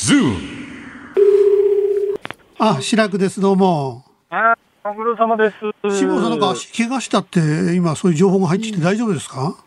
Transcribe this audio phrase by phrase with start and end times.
[0.00, 0.34] Zoom.
[2.58, 4.02] あ、白くです、どうも。
[4.30, 5.56] あご苦労様です。
[5.94, 9.58] 志保さんなんか足怪我したって、今そういう情報が入ってきて大丈夫ですか、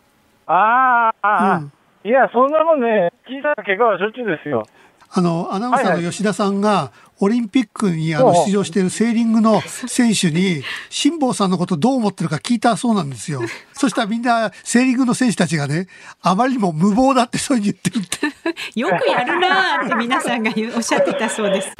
[0.47, 1.71] あーあー、うん
[2.03, 4.65] いや、そんなもんね、小さな怪我はしょっちゅうですよ。
[5.11, 6.91] あの、アナウンサーの吉田さんが、
[7.23, 13.39] オリンピックにあの出場しているセーリングの選手に、辛坊さんのことどう思ってるか聞いたそうなんですよ。
[13.71, 15.87] そしたらみんな、セーリングの選手たちがね、
[16.21, 18.75] あまりにも無謀だってそういうふうに言ってるって。
[18.77, 21.71] よくやるなーって皆さんがおっしゃってたそうです。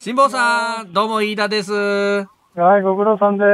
[0.00, 1.72] 辛坊さん、どうも飯田です。
[1.72, 2.26] は
[2.78, 3.44] い、ご苦労さんで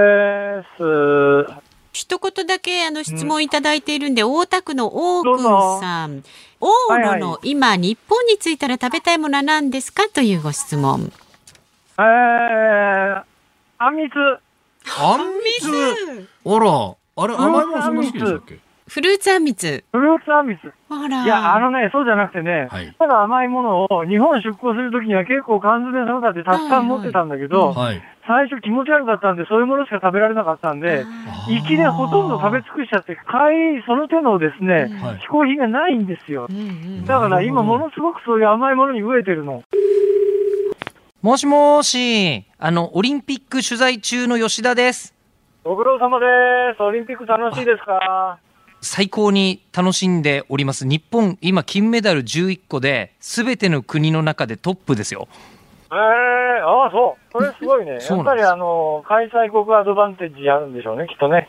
[0.79, 1.68] す。
[1.99, 5.43] 一言だけあの質問いただいているんで、大田区の大くん
[5.81, 6.23] さん。
[6.61, 11.13] 往路の今、日本に着いたら食べたいものは何ですかというご質問。
[11.99, 13.23] えー、
[13.79, 14.15] あんみつ。
[14.97, 16.29] あんみつ。
[16.47, 18.59] あら、あれ甘いものそんな好きでしたっけ？
[18.89, 19.85] フルーツあんみつ。
[19.93, 20.73] フルーツあんみつ。
[20.89, 21.25] あら。
[21.25, 28.03] いや、あのね、そうじゃなくてね、はいただ甘いものを日本出港するときには結構缶詰ソーダってたくさん持ってたんだけど、はい。
[28.27, 31.05] 最初気持ち悪かったんで、そういうものしか食べられなかったんで、
[31.49, 36.47] 行きでほとんど食べ尽くしちゃって、帰り、その手のですね、はい品がないんですよ。
[36.51, 36.61] うんう
[37.03, 39.63] んだから今ものすごくそういう甘いものに飢えてるの。
[41.23, 45.15] もしもーし、あの、オリンピック取材中の吉田です。
[45.65, 46.27] ご苦労様で
[46.77, 46.83] す。
[46.83, 48.39] オリンピック楽しいですか？
[48.81, 50.87] 最高に楽しんでおります。
[50.87, 55.29] 日本、今、金メダル11個で、すべての国の中でトップですよ。
[55.91, 57.33] ええああ、そう。
[57.33, 57.99] それすごいね。
[58.09, 61.49] やっぱりあの、開催国アドバンテージあるんでしょうね、きっとね。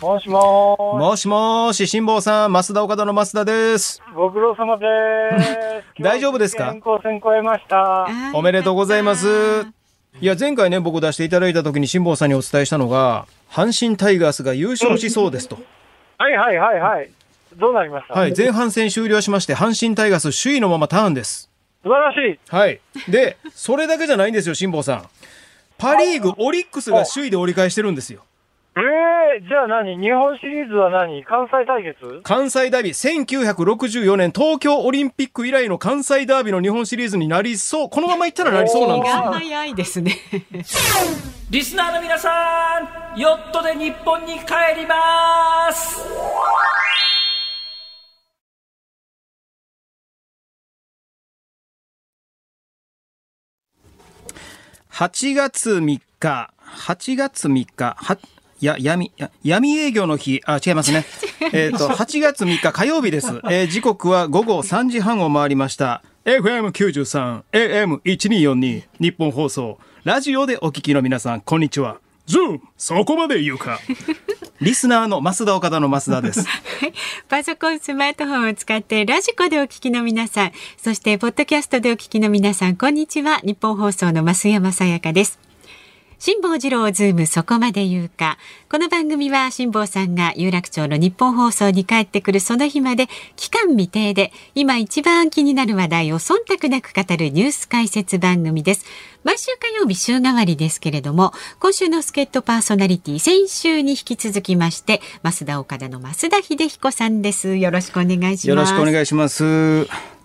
[0.00, 3.94] もしもーもしもーし、辛坊さん、増田岡田の増田です。
[3.96, 4.86] し、ご苦労様で
[5.96, 5.98] す。
[6.02, 6.70] 大丈夫ですか？
[6.72, 8.06] 健康戦超えました。
[8.34, 9.77] おめでとうございます。
[10.20, 15.58] いや、前回ね、僕出していただいた時に辛坊さんにお伝えしたのが、阪神タイガースが優勝しそうですと。
[16.18, 17.10] はいはいはいはい。
[17.56, 18.14] どうなりました？
[18.14, 21.50] はい、前半戦終了しまして、阪神タイガース首位のままターンです。
[21.82, 22.38] 素晴らしい。
[22.48, 22.80] はい。
[23.08, 25.08] で、それだけじゃないんですよ、辛坊さん。
[25.76, 28.24] パリーグ、オリックスが首位で折り返してるんですよ。
[28.80, 29.98] ええじゃあ何？
[29.98, 31.24] 日本シリーズは何？
[31.24, 32.20] 関西対決？
[32.22, 37.90] 関西ダービー、1964年東京オリンピック以来の関西ダービーの日本シリーズになりそう。
[37.90, 40.14] このままいったらなりそうなんです早いですね。
[41.50, 42.80] リスナーの皆さ
[43.16, 45.98] ん、ヨットで日本に帰ります。
[54.92, 58.18] 8月3日、8月3日、は、
[58.60, 61.04] や、闇、や闇営業の日、あ、違いますね。
[61.52, 63.28] えっと、8月3日火曜日です。
[63.50, 66.02] えー時刻は午後3時半を回りました。
[66.24, 71.98] FM93、AM1242、日本放送、ラジオでお聞きの皆さん、こんにちは。
[72.26, 73.80] ズーム、そこまで言うか。
[74.60, 76.44] リスナーの増田岡田の増田です。
[77.28, 83.40] パソコン、スマートフォンを使ってラジコでお聞きの皆さん、そしてポッドキャストでお聞きの皆さん、こんにちは。
[83.44, 85.47] ニッポン放送の増山さやかです。
[86.18, 88.38] 辛坊治郎ズームそこまで言うか。
[88.68, 93.06] この番組は辛坊さんが有楽町のニッポン放送に帰ってくるその日まで
[93.36, 98.84] 期間未定で今一番気になる話題を忖度なく語るニュース解説番組です。
[99.22, 107.54] 毎週火曜日週替わりですけれども、今週の助っ人パーソナリティ先週に引き続きまして、増田岡田の増田秀彦さんです。
[107.54, 108.48] よろしくお願いします。
[108.48, 110.17] よろしくお願いします。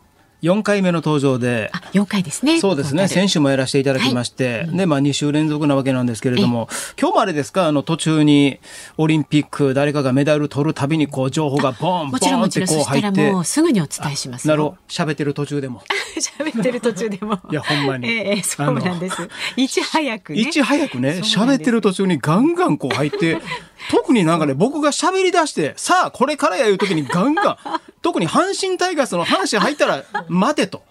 [0.44, 2.60] 4回目の登場で、あ、4回ですね。
[2.60, 3.08] そうですね。
[3.08, 6.68] 先週もやらせていただきまして、で、まあ2週連続なわけなんですけれども、
[7.00, 8.60] 今日もあれですか、あの途中に
[8.98, 14.54] オリンピック誰かがメダル取るたびにこう情報がボンボンってもちろん、そしたらこう入ってもう、すぐにお伝えしますよ。
[14.54, 14.78] なるほど。
[14.90, 15.82] 喋ってる途中でも。
[16.20, 17.40] 喋ってる途中でも。
[17.50, 19.30] いやほんまにええそうなんです。
[19.56, 20.42] いち早くね。
[20.42, 23.38] いち早くね、喋ってる途中にガンガンこう入って、
[23.90, 27.58] 特になんかね、僕が喋り出して、さあこれからやいう時にガンガン、
[28.02, 30.84] 特に阪神タイガースの話入ったら、待てと。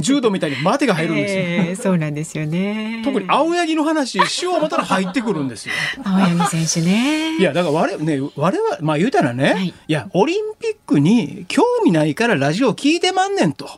[0.00, 1.40] 柔道みたいに待てが入るんですよ。
[1.40, 3.02] ええそうなんですよね。
[3.04, 5.74] 特に青柳の話しよう思ったら入ってくるんですよ。
[6.04, 7.36] 青柳選手ね。
[7.38, 13.68] いや、だから我々、ね、我々、まあ言うたらね、はいい、や、オリンピックに興味ないからラジオ聞いてまんねんと。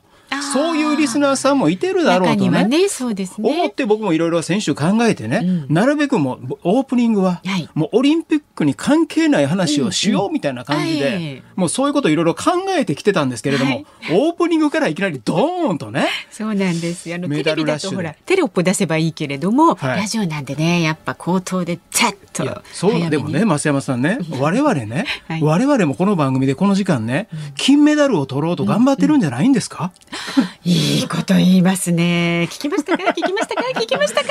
[0.52, 2.64] そういうリスナーさんもいてるだろ中うとね。
[2.64, 3.70] ね、そうです思っね。
[3.70, 5.67] て僕もいろいろ選手考えてね、うん。
[5.69, 7.69] なるべくもうオープニングは、はい。
[7.75, 11.43] もうオリンピックに関係ない話をしようみたいな感じで、うんうんはい。
[11.56, 13.87] もうそういうこといろいろ考えてきてたんですけれども、はい。
[14.12, 17.17] オープニングからいきなりドーンとね、そうなんですよ。
[17.17, 20.00] あのメテレビだとほら、テロップ出せばいいけれども、はい。
[20.00, 22.62] ラジオなんでね、やっぱ口頭でチャッと。
[22.73, 25.43] そう、でもね、増山さんね、 我々ね、はい。
[25.43, 29.93] 我々もこの番組でこの時間ね、金メダルを取ろうと頑張ってるんじゃないんですか、
[30.65, 32.49] いいこと言いますね。
[32.51, 33.05] 聞きましたか？
[33.11, 33.63] 聞きましたか？
[33.81, 34.31] 聞きましたか？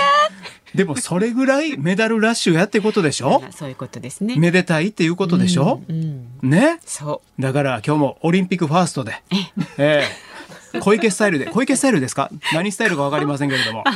[0.73, 3.41] でもそれぐらいメダルラッシュやってことでしょ？
[3.47, 4.35] あそういうことですね。
[4.37, 6.79] めでたいっていうことでしょ、うんうんね？
[6.85, 9.15] そだから今日もオリンピックファーストで、う。
[9.35, 9.43] え。
[9.77, 10.03] え
[10.73, 10.79] え。
[10.81, 12.29] 小池スタイルで、小池スタイルですか？
[12.53, 13.85] 何スタイルかわかりませんけれども。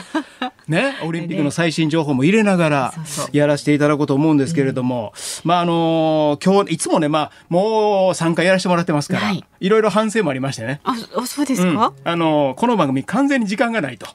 [0.70, 2.94] ね、オリンピックの最新情報も入れながら
[3.34, 5.14] やらせていただこうと思うんですけれども、
[5.44, 10.82] まああの今日いつもねまあもう3回やらせてもらってますから、はいい、ろいろ反省もありましてね。
[10.84, 14.08] あ、あそうですうんか、あのこの番組完全に時間がないと。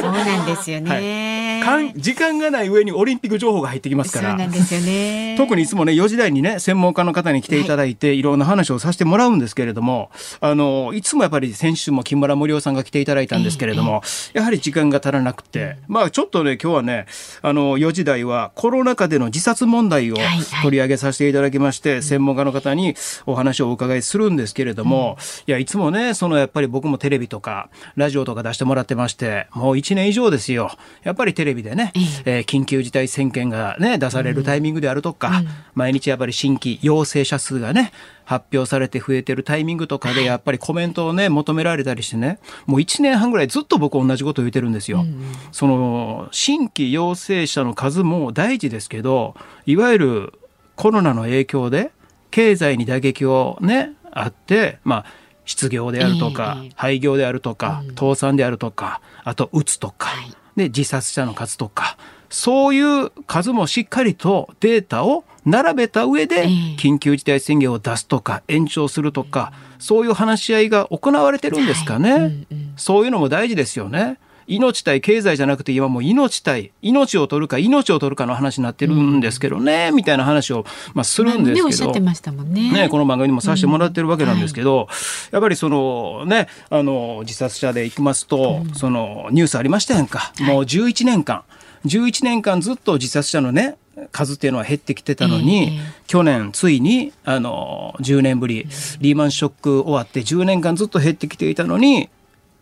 [0.00, 1.62] そうなんですよね。
[1.64, 4.50] かん時間がない上にオリンピック情報が入ってきますからそうなん。
[4.50, 5.36] ですよね。
[5.38, 10.10] 特にいつもね4時台にね専門家の方に来ていただいて、い、ろんな話をさせてもらうんですけれども
[10.40, 14.02] あのいつもやっぱり先週も木村盛夫さんが来ていただいたんですけれども、
[14.32, 17.06] やはり時間が足らなくて、まあちょっとね今日はね
[17.40, 22.94] あの4時台はコロナ禍での自殺問題をはいはい取り上げさせていただきまして、専門家の方に
[23.26, 25.16] お話をお伺いするんですけれども、
[25.46, 30.70] いやいつもねそのやっぱり僕もテレビとかラジオとか出してもらってましてもう1年以上ですよ。
[31.02, 31.92] やっぱりテレビでね、
[32.24, 35.42] えー緊急事態宣言がね出されるタイミングであるとか、
[35.74, 37.92] 毎日やっぱり新規陽性者数がね
[38.24, 45.04] 発表されて増えてるタイミングとかでやっぱりコメントをね求められたりしてねもう1年半ぐらいずっと僕同じことを言ってるんですよ。
[45.50, 49.34] その新規陽性者の数も大事ですけど
[49.66, 50.32] いわゆる
[50.76, 51.92] コロナの影響で
[52.30, 55.04] 経済に打撃をねあってまあ
[55.44, 60.30] 失業であるとか、ええ廃業であるとか、倒産であるとかあとうつとか、はい。
[60.56, 61.96] で自殺者の数とか
[62.28, 66.46] そういう数もしっかりとデータを並べた上でええ。
[66.78, 81.84] 緊急事態宣言を出すとか延長するとかそういう話し合いが行われてるんですかね、そういうのも大事ですよね命対経済じゃなくて今もう命対命を取るか命を取るかの話になってるんですけどね、みたいな話を、まあ、するんですねおっけど。
[81.84, 82.72] しゃってましたもんね。
[82.72, 84.88] ね、この番組にもさせてもらってるわけなんですけど、
[85.30, 91.42] やっぱりそのねあの自殺者でいきますと、そのニュースありましたやんか、もう11年間。
[91.84, 93.76] 11年間ずっと自殺者のね
[94.12, 96.02] 数っていうのは減ってきてたのに、ええ。
[96.06, 98.66] 去年ついにあの10年ぶり
[99.00, 102.08] リーマンショック終わって10年間ずっと減ってきていたのに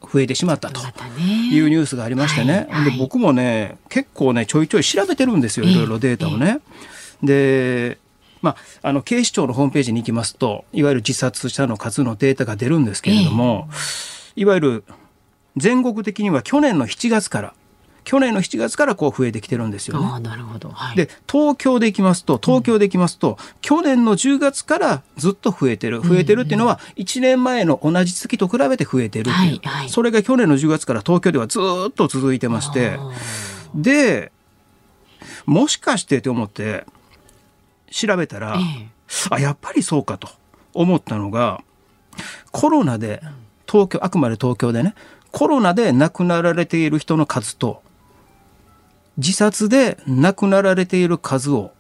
[0.00, 0.80] 増えてしまったと。
[1.20, 6.60] いうニュースがありましてね、はいはいで僕もね結構ねちょいちょい調べてるんですよいろいろデータをね。
[7.22, 7.98] で
[8.42, 13.68] まあ、あの警視庁のホームページに行きますといわゆる自殺者の数のデータが出るんですけれども、
[14.34, 14.84] いわゆる
[15.58, 17.54] 全国的には去年の7月から
[18.10, 20.04] 去年の7月からこう増えてきてるんですよね。
[20.04, 20.70] ああ、なるほど。
[20.70, 20.96] はい。
[20.96, 26.00] で東京でいきますと東京でいきますと、去年の10月からずっと増えてる。
[26.00, 29.88] 増えてるっていうのは1年前の同じ月と比べて増えてるっていう、はいはい。
[29.90, 32.98] それが去年の10月から東京ではずっと続いてまして。
[33.76, 34.32] で
[35.46, 36.86] もしかしてと思って
[37.92, 38.88] 調べたら、ええ。
[39.30, 40.28] あやっぱりそうかと
[40.74, 41.62] 思ったのが
[42.50, 43.22] コロナで
[43.68, 44.96] 東京あくまで東京でね
[45.30, 47.88] コロナで亡くなられている人の数と
[49.20, 51.72] 自殺で亡くなられている数を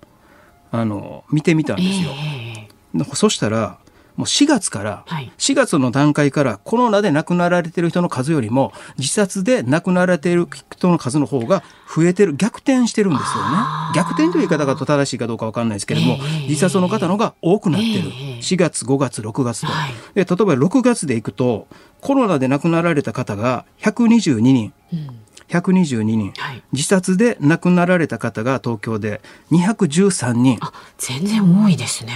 [0.70, 2.10] あの見てみたんですよ。
[2.12, 3.78] えでそしたら
[4.16, 5.32] もう4月から、はい。
[5.38, 11.62] 4月の段階からコロナで亡くなられている人の数よりも自殺で亡くなられている人の数の方が
[11.94, 13.56] 増えてる逆転してるんですよね。
[13.94, 19.92] 逆転という言い方が正しいかどうかわかんないですけれども、ええ自殺の方の方が多くなってる、ええ4月5月6月と、はい。
[20.14, 21.66] で例えば6月でいくと
[22.02, 24.72] コロナで亡くなられた方が122人。
[24.92, 26.62] えうん122人、はい。
[26.72, 29.20] 自殺で亡くなられた方が東京で
[29.50, 30.58] 213人。
[30.60, 32.12] あ、全然多いですね。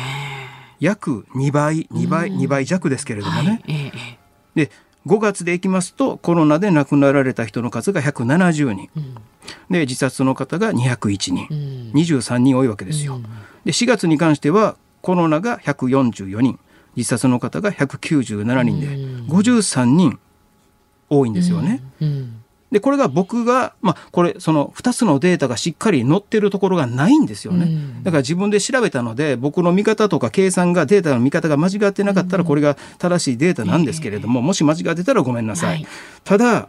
[0.81, 3.63] 約2倍2倍2倍弱ですけれどもね、はい。
[3.69, 3.93] えええ
[4.57, 4.67] え。
[4.67, 4.71] で
[5.07, 8.89] 5月でいきますとコロナで亡くなられた人の数が170人、
[9.69, 11.93] で自殺の方が201人、うん。
[11.95, 13.21] 23人多いわけですよ。
[13.65, 16.59] で4月に関してはコロナが144人。
[16.97, 18.87] 自殺の方が197人で、
[19.29, 20.21] 53人
[21.11, 21.83] 多いんですよね。
[22.01, 22.44] うん。
[22.75, 28.03] でこれが僕が、まあ、これその2つのデータがしっかり載ってるところがないんですよね、うん。
[28.03, 35.87] だから自分で調べたので僕の見方とか計算がデータの見方が間違ってなかったらこれが正しいデータなんですけれども、もし間違ってたらごめんなさい。
[36.25, 36.69] ただ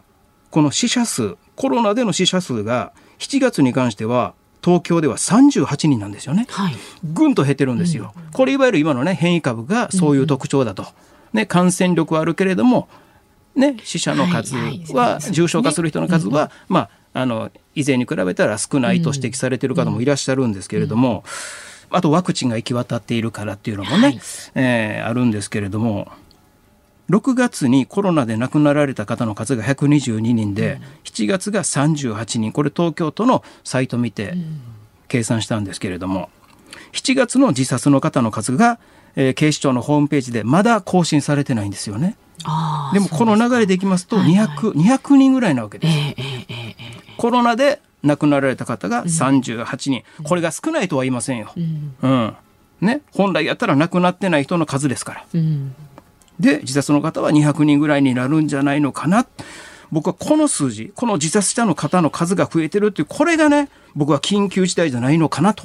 [0.52, 6.46] この死者数コロナでの死者数が7月に関しては東京では38人なんですよね。
[6.50, 6.76] はい。
[7.02, 8.14] ぐんと減ってるんですよ。
[8.32, 10.86] これいわゆる今のね変異株がそういう特徴だと。
[11.32, 12.88] ね感染力はあるけれども
[13.56, 14.54] ね死者の数
[14.92, 21.24] は重症化する人の数はまああの以前に比べたら少ないと指摘されている方もいらっしゃるんですけれども、
[21.88, 24.20] あとワクチンが行き渡っているからっていうのもね、はい。
[24.54, 26.12] えーあるんですけれども。
[27.08, 32.50] 6月にコロナで亡くなられた方の数が122人で、7月が38人。
[32.50, 34.34] これ東京都のサイト見て
[35.08, 36.30] 計算したんですけれども
[36.92, 38.78] 7月の自殺の方の数が、
[39.14, 42.16] えー警視庁のホームページでまだ更新されてないんですよね。
[42.92, 45.92] でもこの流れでいきますと200、200人ぐらいなわけです。
[45.92, 51.52] えええええええコロナで亡くなられた方が38人、これが少ないとは言いませんよ。
[51.56, 51.94] えうん。
[52.02, 52.36] うん
[52.80, 55.24] ね、本来やったら亡くなってない人の数ですから。
[55.34, 55.74] うん。
[56.38, 59.26] で自殺の方は200人ぐらいになるんじゃないのかな
[59.90, 65.64] 僕はこの数字この自殺者の方の数が増えてるっていうこれがね僕は緊急事態じゃないのかなと。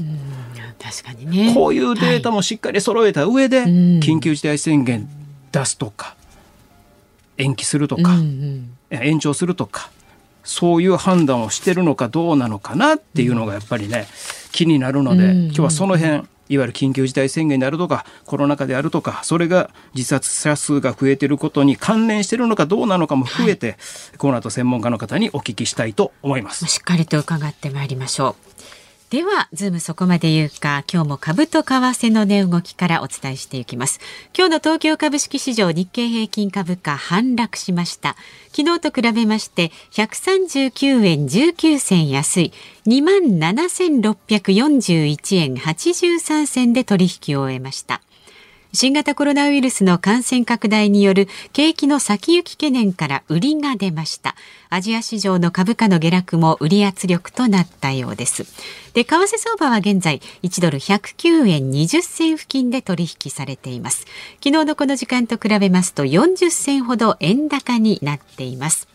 [0.81, 1.53] 確かにね。
[1.53, 5.07] こういうデータもしっかり揃えた上で、緊急事態宣言
[5.51, 6.15] 出すとか
[7.41, 8.11] 延期するとか、
[8.89, 9.89] 延長するとか
[10.43, 14.07] そういう判断をしてるのかどうなのかなっていうのがやっぱりね
[14.51, 23.77] 気になるので、今日はその辺いわゆる緊急事態宣言であるとかコロナ禍であるとかそれが自殺者数が増えていることに関連しているのかどうなのかも含めて、はい、
[24.17, 26.65] この後専門家の方にお聞きしたいと思います。
[26.65, 28.51] しっかりと伺ってまいりましょう。
[29.11, 33.99] では、ズームそこまで言うか、今日も株と為替の値動きからお伝えしていきます。
[34.33, 38.15] 今日の東京株式市場日経平均株価反落しました。
[38.55, 42.53] 昨日と比べまして139円19銭安い
[42.87, 48.01] 27,641円83銭で取引を終えました。
[48.73, 54.35] 新型コロナウイルスの感染拡大による景気の先行き懸念から売りが出ました。
[54.69, 58.45] アジア市場の株価の下落も売り圧力となったようです。
[58.93, 64.05] で為替相場は現在1ドル109円20銭付近で取引されています。
[64.43, 68.90] 昨日のこの時間と比べますと40銭ほど円高になっています。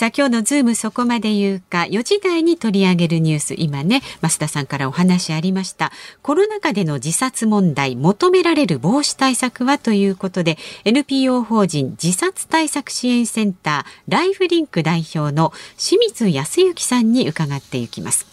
[0.00, 5.92] さあ今日のズームそこまで言うか4時台に取り上げるニュース今ね増田さんからお話ありました。
[6.22, 18.26] コロナ禍での自殺問題求められる防止対策はということで NPO 法人自殺対策支援センターライフリンク代表の清水康之さんに伺っていきます。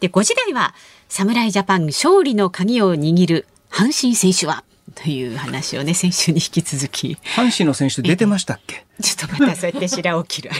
[0.00, 0.74] で5時台は
[1.08, 4.64] 侍ジャパン勝利の鍵を握る阪神選手は
[4.94, 7.18] という話をね先週に引き続き。
[7.36, 8.84] 阪神の選手出てましたっけ？
[9.02, 10.50] ちょっとまたそうやって白を切る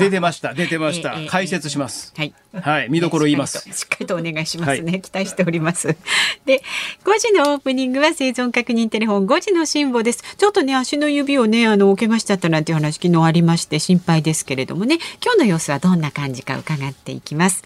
[0.00, 2.12] 出てました出てました、解説します。
[2.16, 3.58] はい、はい、見どころ言います。
[3.70, 5.96] しっかりとお願いしますね、はい、期待しております。
[6.44, 6.62] で
[7.04, 10.24] 5時のオープニングは生存確認テレフォン5時の辛抱です。
[10.36, 14.98] ちょっとね足の指をねあのお怪我しちゃったなんていう話昨日ありまして心配ですけれどもね。
[15.22, 17.62] 今日の様子はどんな感じか伺っていきます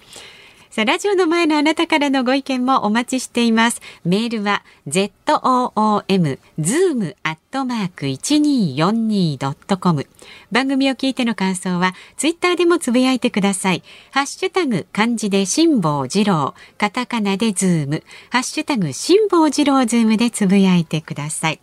[0.70, 3.80] さあ、ラジオの前のあなたからのご意見もお待ちしています。
[4.04, 10.06] メールは zoom zoom アットマーク 1242.com
[10.52, 13.82] 番組を聞いての感想はツイッターでもつぶやいてください。
[14.10, 21.60] ハッシュタグ漢字で辛坊治郎、カタカナでズーム、ハッシュタグ辛坊治郎ズームでつぶやいてください。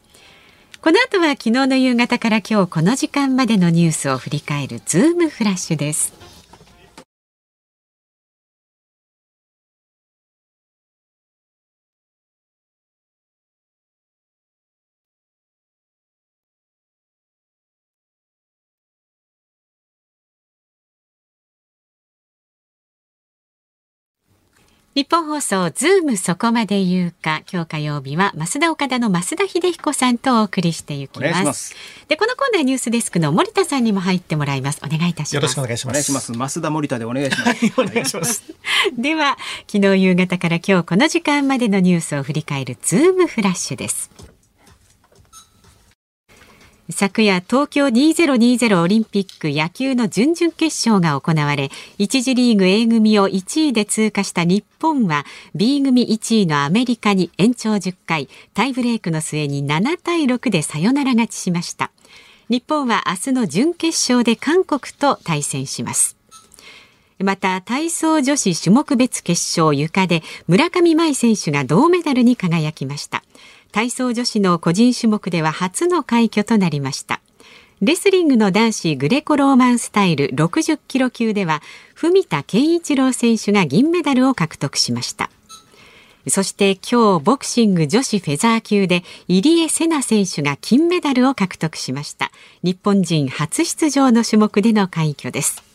[0.82, 6.25] この後は昨日の夕方から今日この時間までのニュースを振り返るズームフラッシュです。
[24.96, 31.76] ニッポン放送ズームそこまで言うか今日火曜日は増田岡田の増田英彦さんとお送りしていきます。
[32.08, 34.80] でこのコーナーニュースデスクの森田さんにも入ってもらいます。
[34.86, 35.36] お願いいたします。
[35.36, 36.32] よろしくお願いします。
[36.32, 38.44] 増田森田でお願いしますお願いします。
[38.98, 39.38] では
[39.70, 44.10] 昨日夕方から今日この時間までのニュースを振り返るズームフラッシュです
[46.90, 55.26] 昨夜東京2020オリンピック野球の準々決勝が行われ1次リーグ A 組を1位で通過した日本は
[55.56, 61.90] B 組1位のアメリカに延長10回タイブレークの末に7対6でサヨナラ勝ちしました。
[62.50, 66.16] 日本は明日の準決勝で韓国と対戦します。
[67.18, 73.24] また体操女子種目別決勝ゆかで村上茉愛選手が銅メダルに輝きました。
[73.76, 77.20] 体操女子の個人種目では初の快挙となりました。
[77.82, 81.62] レスリングの男子グレコローマンスタイル60キロ級では
[81.94, 85.30] 文田健一郎選手が銀メダルを獲得しました。
[86.30, 92.32] そして今日ボクシング女子フェザー級で入江聖奈選手が金メダルを獲得しました。
[92.64, 95.75] 日本人初出場の種目での快挙です。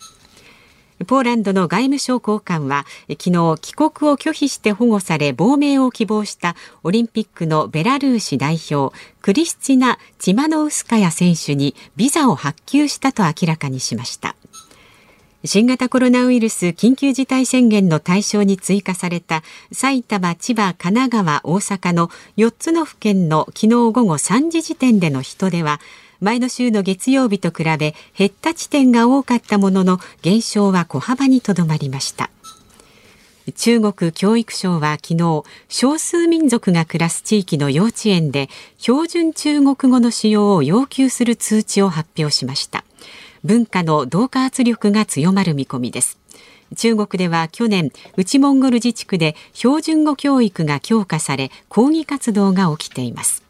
[1.07, 14.37] ポーランドの外務省高官は昨日帰国を拒否して保護され亡命を希望したオリンピックのベラルーシ代表クリスチナ・チマノウスカヤ選手にビザを発給したと明らかにしました。
[15.43, 19.43] 新型コロナウイルス緊急事態宣言の対象に追加された
[19.73, 25.81] 埼玉、千葉、神奈川、大阪の4つの府県の昨日午後3時時点での人出は
[26.21, 32.31] 前の週の月曜日と比べ減った地点が多かったものの減少は小幅にとどまりました。
[33.57, 38.49] 中国教育省は昨日少数民族が暮らす地域の幼稚園で
[38.79, 42.85] 標準中国語の使用を要求する通知を発表しました。
[43.43, 46.19] 文化の同化圧力が強まる見込みです。
[46.77, 53.50] 中国では去年内モンゴル自治区で標準語教育が強化され抗議活動が起きています。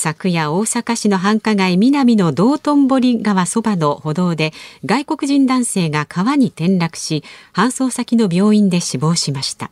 [0.00, 4.54] 昨夜大阪市の繁華街南の道頓堀川そばの歩道で
[4.86, 9.70] 外国人男性が川に転落し搬送先の病院で死亡しました。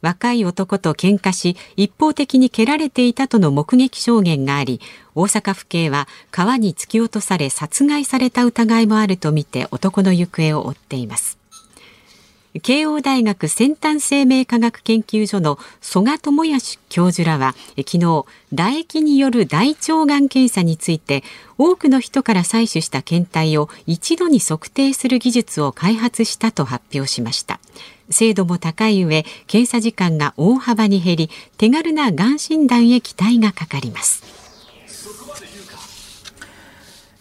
[0.00, 4.80] 若い男と喧嘩し一方的に蹴られていたとの目撃証言があり
[5.14, 11.37] 大阪府警は川に突き落とされ殺害された疑いもあるとみて男の行方を追っています。
[12.60, 21.22] 慶応大学先端生命科学研究所の曽我智康教授らは昨日唾液による大腸がん検査について
[21.58, 27.60] 多くの人から採取した検体を一度に測定する技術を開発したと発表しました。
[28.10, 34.24] 精度も高い上検査時間が大幅に減り手軽ながん診断へ期待がかかります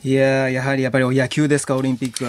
[0.04, 2.26] いややはりやっぱり野球ですかオリンピック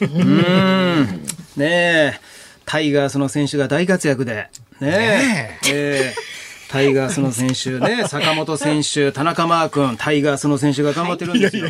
[0.04, 1.24] うん。
[1.56, 2.20] ねえ
[2.66, 4.48] タイガースの選手が大活躍で。
[4.80, 5.58] ねえ。
[5.66, 6.14] え。
[6.16, 6.34] ー
[6.66, 11.68] タイガースの選手ね、 坂本選手、田中マー君、タイガースの選手が頑張ってるんですよ。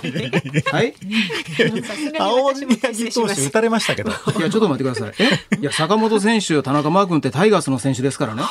[0.73, 0.95] はい？
[2.19, 4.11] 青柳投手打たれましたけど。
[4.11, 5.13] いや、ちょっと待ってください。
[5.51, 5.57] え？
[5.61, 8.45] いや、坂本選手、田中マー君ってタイガースの選手ですからね。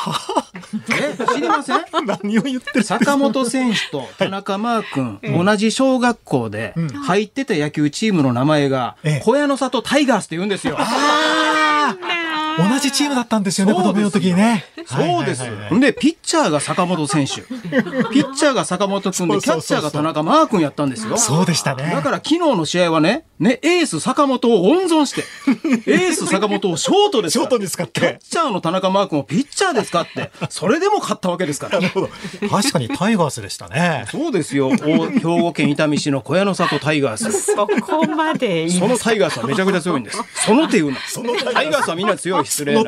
[0.92, 1.34] え？
[1.34, 1.82] 知りません？
[2.06, 10.78] 何を言ってる坂本選手と田中マー君、同じ小学校で入ってた野球チームの名前がええ、小屋の里タイガースって言うんですよ。
[12.58, 14.66] 同じチームだったんですよね、子供の時にね。
[14.86, 15.76] そうですはいはいはいはい。
[15.76, 17.42] んで、ピッチャーが坂本選手。
[18.12, 21.18] ピッチャーが坂本君で、キャッチャーが田中マー君やったんですよ。
[21.18, 21.92] そうでしたね。
[21.94, 25.24] だから昨日の試合はね、ね、エース坂本を温存して、
[25.92, 31.80] エース坂本をショートですショートに使ってキャッチャーの田中マー君をピッチャーですかって、それでも勝ったわけですから。
[31.80, 32.10] なるほど。
[32.50, 34.06] 確かにタイガースでしたね。
[34.12, 34.70] そうですよ。
[34.70, 37.32] 大兵庫県伊丹市の小屋の里タイガース。
[37.54, 40.24] そこまでそのタイガースはめちゃくちゃ強いんです。
[40.46, 40.98] その手言うな。
[41.54, 42.84] タイガースはみんな強い失礼な。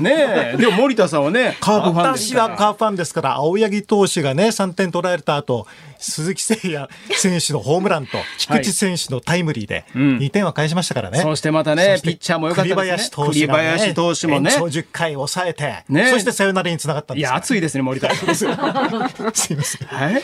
[0.00, 0.56] ねえ。
[0.56, 2.34] でも森田さんはね、カープファン私。
[2.34, 5.66] はカープファンですから、青柳投手がね、3点取られた後、
[5.98, 11.20] 鈴木誠也選手のホームランと、菊池選手のタイムリーで、2点は返しましたからね。
[11.20, 18.34] そしてまたねピッチャーも良かったですね栗林投手もね延長10回抑えて、ねそしてサヨナラにつながったんですいや、熱いですね、森田さん。
[18.34, 19.86] すいません。
[19.88, 20.22] はい。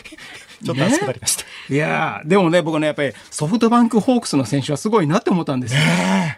[0.65, 1.45] ちょっと熱くなりました。
[1.69, 5.75] いやーでもね、僕ね、やっぱりソフトバンクホークスの選手はすごいなって思ったんです。
[5.75, 5.81] よ。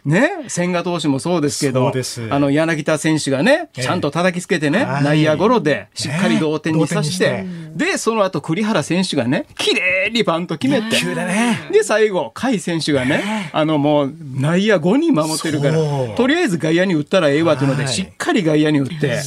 [0.04, 0.30] ね。
[0.48, 1.92] 千賀投手もそうですけど
[2.30, 3.82] あの、柳田選手がね、ええ。
[3.82, 5.04] ちゃんと叩きつけてね、はい。
[5.04, 15.74] 内野ゴロでしっかり同点にさして、で、その後栗原選手がね、綺麗にバント決めて、急で最後、甲斐選手がね、あのもう、内野5人守ってるから
[16.16, 17.92] とりあえず外野に打ったらええわというので、はい。
[17.92, 19.20] しっかり外野に打って、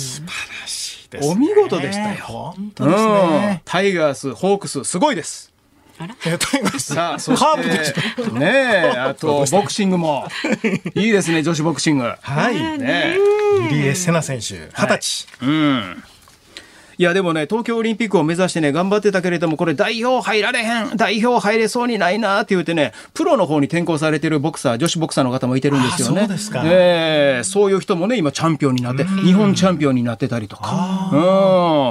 [1.22, 3.10] お見事でしたよ本当ですうん
[3.42, 3.62] ね。
[3.66, 5.52] タイガース、ホークス、すごいです。
[6.26, 6.94] えタイガース。
[6.96, 10.28] さあ、そカープでしして、ねえ、あと、ボクシングも、
[10.96, 12.14] いいですね、女子ボクシング。
[12.20, 12.78] はい。
[12.80, 13.18] ね
[13.70, 15.28] 入江聖奈選手、二十歳。
[15.44, 16.04] えうん。
[17.02, 26.22] いや、でもね、東京オリンピックを目指してね、頑張ってたけれども、これ代表入られへん、代表入れそうにないなって言ってね、プロの方に転向されてるボクサー、女子ボクサーの方もいてるんですよね。
[26.22, 31.10] あそうですかええそういう人もね、今チャンピオンになって、日本チャンピオンになってたりとか。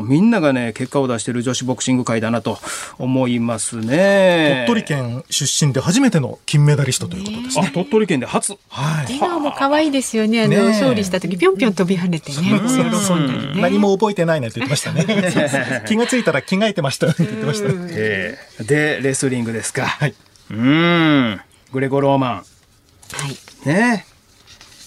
[0.00, 0.08] うん。
[0.08, 2.58] みんながね、結果を出してる女子ボクシング界だなと
[2.98, 4.64] 思いますね。
[4.68, 7.72] 鳥取県出身で初めての金メダリストということですあ、ね。
[7.74, 8.56] 鳥取県で初。
[8.68, 9.16] はい。
[9.16, 10.42] 今も可愛いですよね。
[10.42, 13.60] あの、ねえ勝利した時ぴょんぴょん飛び跳ねてね。
[13.60, 14.99] 何も覚えてないねって言ってましたね。
[15.86, 17.68] 気がついたら着替えてましたって言ってました。
[17.90, 19.86] えーで、レスリングですか。
[19.86, 20.14] はい。
[20.50, 21.40] うーん。
[21.72, 22.44] グレコローマは
[23.64, 23.68] い。
[23.68, 23.72] ン。
[23.72, 24.06] ね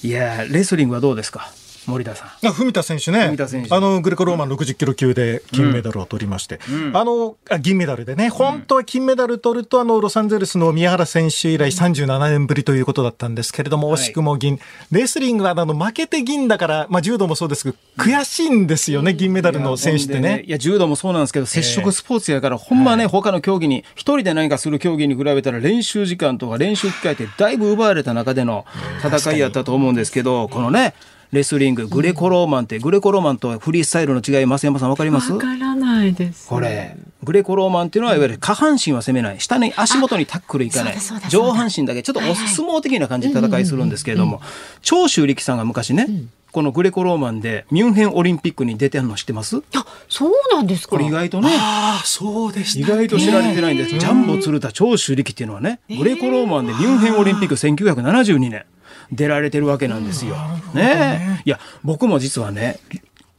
[0.04, 1.52] いやーレスリングはどうですか？
[1.88, 2.48] 森田さん。
[2.48, 3.28] あ文田選手ね。
[3.28, 3.74] 文田選手。
[3.74, 6.60] あのグレコローマン60キロ級で金メダルを取りまして、
[6.94, 14.02] あのあ銀メダルでね、本当は金メダル取るとあのロサンゼルスの宮原選手以来37年ぶりということだったんですけれども、はい。
[14.02, 14.60] 惜しくも銀、
[14.92, 20.44] レスリングはあの負けて銀だから、まあ、柔道もそうですけど、悔しいんですよね、銀メダルの選手ってね。
[20.46, 28.66] いや、柔道もそうなんですけど、接触スポーツやから、ほんまね、他の競技に、一人で何かする競技に比べたら、練習時間とか練習機会ってだいぶ奪われた中での
[29.04, 30.94] 戦いやったと思うんですけど、このね、
[31.34, 35.34] レスリング、グレコローマンって、グレコローマンとフリースタイルの違い、増山さんわかります？
[35.34, 36.48] わからないです。
[36.48, 39.40] これ、グレコローマンっていうのは、いわゆる下半身は攻めない。
[39.40, 40.98] 下に足元にタックルいかない。
[41.30, 44.42] 上半身だけ、ちょっとお相撲的な感じで戦いするんですけれども、
[44.84, 46.08] 長州力さんが昔ね、
[46.52, 49.64] このグレコローマンでミュンヘンオリンピックに出てるの知ってます？
[49.76, 50.92] あ、そうなんですか。
[50.92, 52.96] これ意外とね、ああ、そうでし意た。
[52.96, 53.98] 外と知られてないんです。
[53.98, 58.66] ジャンボ鶴田長州力っていうのはね、グレコローマンでミュンヘンオリンピック1972年
[59.12, 60.36] 出られてるわけなんですよ。
[60.74, 62.80] ねいや、僕も実はね、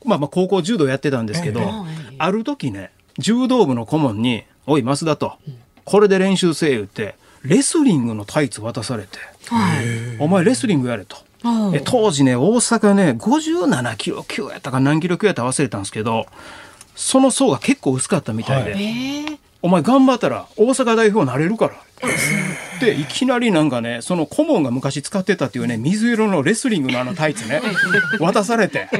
[0.05, 1.61] まあまあ高校柔道やってたんですけど、
[2.18, 5.35] ある時ね、柔道部の顧問に、おい、増田と、
[5.85, 9.18] これで練習せえ言って、レスリングのタイツ渡されて、
[10.18, 11.16] お前レスリングやれと。
[11.74, 16.27] え当時ね、大阪ね、57キロ級やったか何キロ級やったか忘れたんですけど、
[16.96, 21.74] その層が結構薄かったみたいで、ええお前頑張ったら大阪代表なれるから。
[22.81, 27.62] で、いきなりなんかね、その顧問が昔使ってたっていうね、水色のレスリングのあのタイツね、
[28.21, 28.88] 渡されて。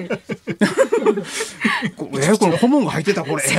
[1.97, 3.55] こえこの顧問が履いてた これ、え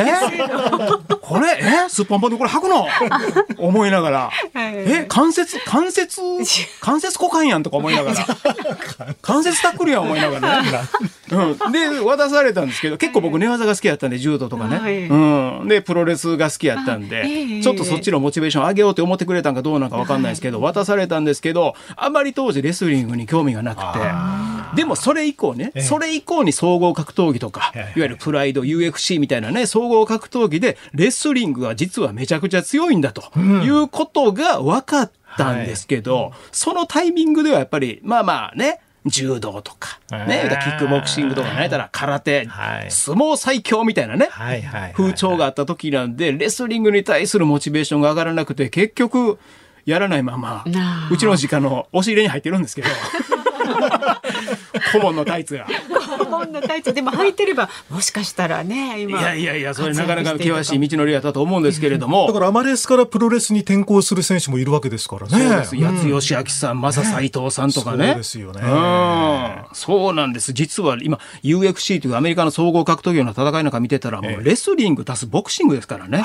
[1.21, 2.88] これ、えすっぽんぽんでこれ履くの？
[3.58, 6.19] 思いながら、え関節、関節、
[6.81, 8.27] 関節股間やんとか思いながら、
[9.21, 10.69] 関節タックルやん思いながらね。
[11.31, 14.77] うん、で、渡されたんですけど、結構僕寝技が好きやったんで、柔道とかね。
[14.77, 15.08] はい。
[15.08, 15.67] うん。
[15.67, 17.62] で、プロレスが好きやったんで、ええ。
[17.62, 23.81] ちょっとそっちのモチベーション上げようって思ってくれたんかどうなんかわかんないですけど、渡されたんですけど、あまり当時レスリングに興味がなく
[24.73, 42.91] て、でもそれ以降ね、それ以降に総合格闘技とか、いわゆるプライド、UFC みたいなね、総合格闘技で、レスリングが実はめちゃくちゃ強いんだということが分かったんですけど、そのタイミングではやっぱり、まあまあね、柔道とか、ね、キックボクシングとかね、たら空手、はい。
[42.91, 49.37] 相撲最強みたいなね、はいはいはい風潮があった時なんで、レスリングに対するモチベーションが上がらなくて、結局、
[49.85, 50.65] やらないまま
[51.11, 52.87] うちの実家の押し入れに入ってるんですけど、
[54.93, 55.67] 顧問のタイツが。
[56.07, 65.29] こんなタイツでも履いてればもしかしたらねい今やいやいや、それなかなか険しい道のりだったと思うんですけれどもだ、からアマレスからプロレスに転向する選手もいるわけですからね。
[65.29, 65.75] そうです。
[65.75, 68.07] うん八津義明さん、正斎藤さんとかね。
[68.07, 69.75] そうですよねうん。
[69.75, 70.53] そうなんです。
[70.53, 76.23] 実は今、UFC というアメリカの総合格闘技の戦いなんか見てたら、もうレスリング足すボクシングですからね。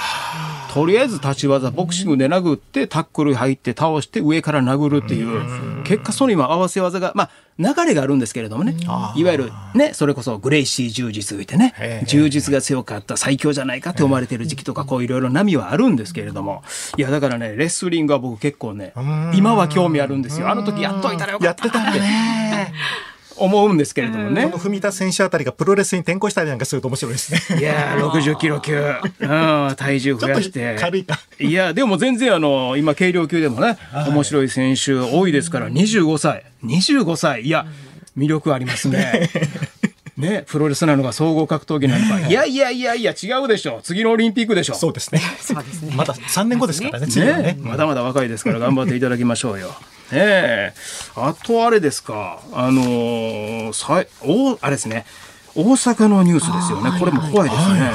[0.73, 8.75] とりあえず立ち技、ボクシングで殴って、タックル入って倒して上から殴るっていう、結果その今合わせ技が、まあ、流れがあるんですけれどもね。
[9.17, 16.63] いわゆるね、それこそグレイシー柔術言ってね柔術が強かった最強じゃないかって思われてる時期とか、こういろいろ波はあるんですけれども。
[16.97, 18.93] いや、だからね、レスリングは僕結構ね、
[19.35, 20.49] 今は興味あるんですよ。
[20.51, 22.01] あの時やっといたらよかったなって
[23.41, 24.59] 思うんですけれどもねこの。
[24.59, 27.61] 文田選手あたりがプロレスに転向したりなんかすると面白いですね。
[27.61, 30.77] いやー、 60キロ級、うん、体重増やして。
[30.79, 31.19] 軽いか。
[31.39, 33.79] いや、でも全然あの、今、軽量級でもね、
[34.09, 36.45] 面白い選手多いですから、25歳。
[36.65, 37.43] 25歳。
[37.43, 37.67] いや、
[38.17, 39.31] 魅力ありますね。
[40.17, 42.29] ね、プロレスなのか総合格闘技なのか。
[42.29, 43.81] いやいやいやいや、違うでしょ。
[43.83, 44.75] 次のオリンピックでしょ。
[44.75, 45.21] そうですね。
[45.41, 47.59] そうですねまだ3年後ですからね、ねね。
[47.59, 49.69] まだまだ若いですから頑張っていただきましょうよ。
[49.69, 49.75] ね
[50.13, 50.75] え。
[51.17, 55.07] あとあれですか、あのーさいおあれですね、
[55.61, 56.99] 大阪のニュースですよね。
[56.99, 57.91] これも怖いですね。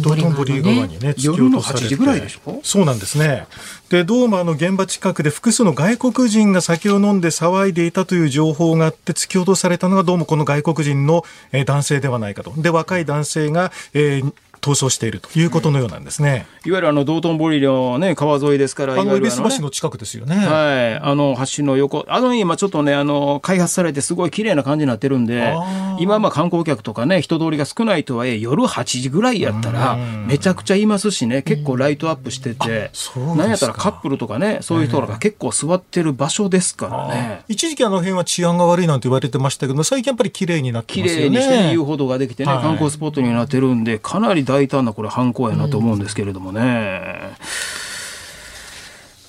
[0.00, 2.60] 道頓堀川のね道頓堀川にね、夜の落とされて8時ぐらいでしょ？
[2.62, 3.46] そうなんですね。
[3.90, 12.52] で、どうもあの現場近くで複数の外国人が酒を飲んで騒いでいたという情報があって突き落とされたのがどうもこの外国人のえー男性ではないかと。
[12.56, 16.46] で、若い男性が、えー逃走しているということのようなんですね。
[16.64, 20.36] いわゆるあの道頓堀のね、川沿いですから、あの、恵比寿橋の近くですよね。
[20.36, 20.94] はい。
[20.94, 22.04] あの、橋の横。
[22.08, 29.96] あの、今ちょっとね、あの、開発されてすごい綺麗な感じになってるんであ、今まあ観光客とかね、人通りが少ないとはいえ、夜8時ぐらいやったら、
[30.26, 32.92] めちゃくちゃいますしね、結構ライトアップしてて、
[33.36, 37.42] なんやったらカップルとかね、そういう人らが結構座ってる場所ですからね。
[37.48, 41.38] 一時期あの辺は治安が悪いなんて言われてましたけど、最近やっぱり綺麗になって綺ますよね。
[41.40, 47.32] 麗にして遊歩道ができてね、はい観光スポットになってるんで、かなり大胆なこれ犯行やなと思うんですけれどもね。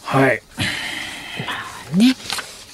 [0.03, 0.41] はい。
[1.97, 2.15] ね、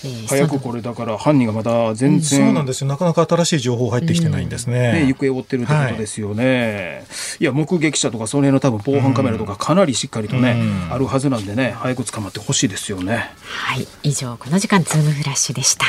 [0.03, 2.87] えー早くこれだから犯人がまだ全然、そうなんですよ。
[2.87, 5.03] なかなか新しい情報入ってきてないんですね。
[5.03, 7.05] ね、行方を追ってるってことですよね。
[7.39, 10.59] い、や、目撃者とかその辺の多分防犯カメラとかかなりしっかりとね、
[10.89, 13.29] あるはずなんでね、早く捕まってほしいですよね。
[13.45, 15.85] はい以上この時間ズームフラッシュでした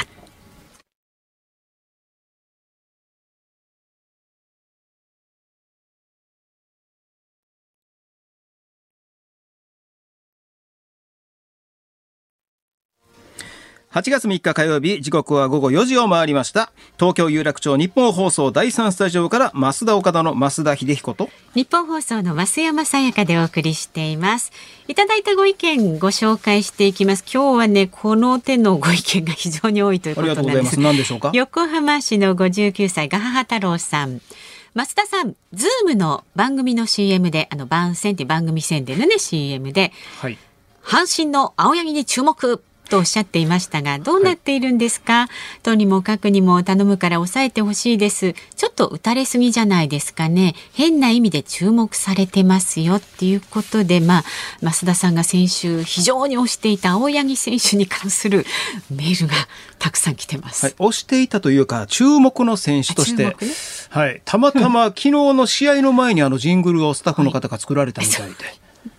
[13.93, 16.71] 8月3日火曜日、時刻は午後4時を回りました。
[16.97, 24.53] 東京有楽町日本放送第3スタジオから増田岡田の増田秀彦と、日本放送の増山さやかでお送りしています
[24.87, 30.81] いただいたご意見ご紹介していきます今日はねこの手のご意見が非常に多いというあことなんですりがとうございます。
[30.81, 31.33] 何でしょうか？
[31.35, 34.21] 横浜市の59歳ガハハ太郎さん
[34.77, 40.39] 増田さん、ズームの番組の CM で、あの、番宣って番組宣伝のね、CM で、はい。
[40.85, 45.29] 阪神の青柳に注目とおっしゃっていましたが、どうなっているんですか、
[45.63, 48.35] とにもかくにも頼むから抑えてほしいです。
[48.57, 50.55] ちょっと打たれすぎじゃないですかね。
[50.75, 54.25] 変な意味で注目されてますよっていうことで、まあ、
[54.61, 58.45] 増田さんが先週非常に推していた青柳選手に関する
[58.91, 59.35] メールが
[59.79, 60.67] たくさん来てます。
[60.67, 63.37] はい、押していたというか、注目の選手として、ね
[63.91, 68.35] はい、たまたま昨日の試合の前にあのジングルをスタッフの方が作られたみたいで、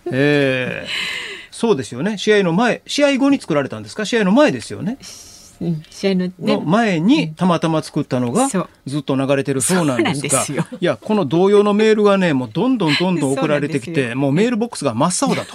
[0.10, 1.31] えー
[1.62, 4.98] そうですよね、試合の前、試合後に作られたんですか、試合の前ですよね。
[5.60, 6.60] うん、試合ののね。
[6.64, 8.48] 前にたまたま作ったのが
[8.84, 10.44] ずっと流れてるそうなんですが
[10.80, 15.52] いやこの同様のメールがねもうどんどんどんどん送られてきてもうメールボックスが真っ青だと。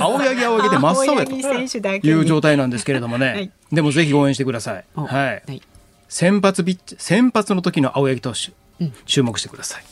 [0.00, 0.22] 青。
[0.22, 2.08] 柳青柳で真っ青だけに。
[2.08, 3.50] いう状態なんですけれどもね、はい。
[3.72, 4.84] でもぜひ応援してください。
[4.94, 5.62] おはい、はい。
[6.08, 8.92] 先発ビッチ先発の時の青柳投手、うん。
[9.04, 9.84] 注目してください。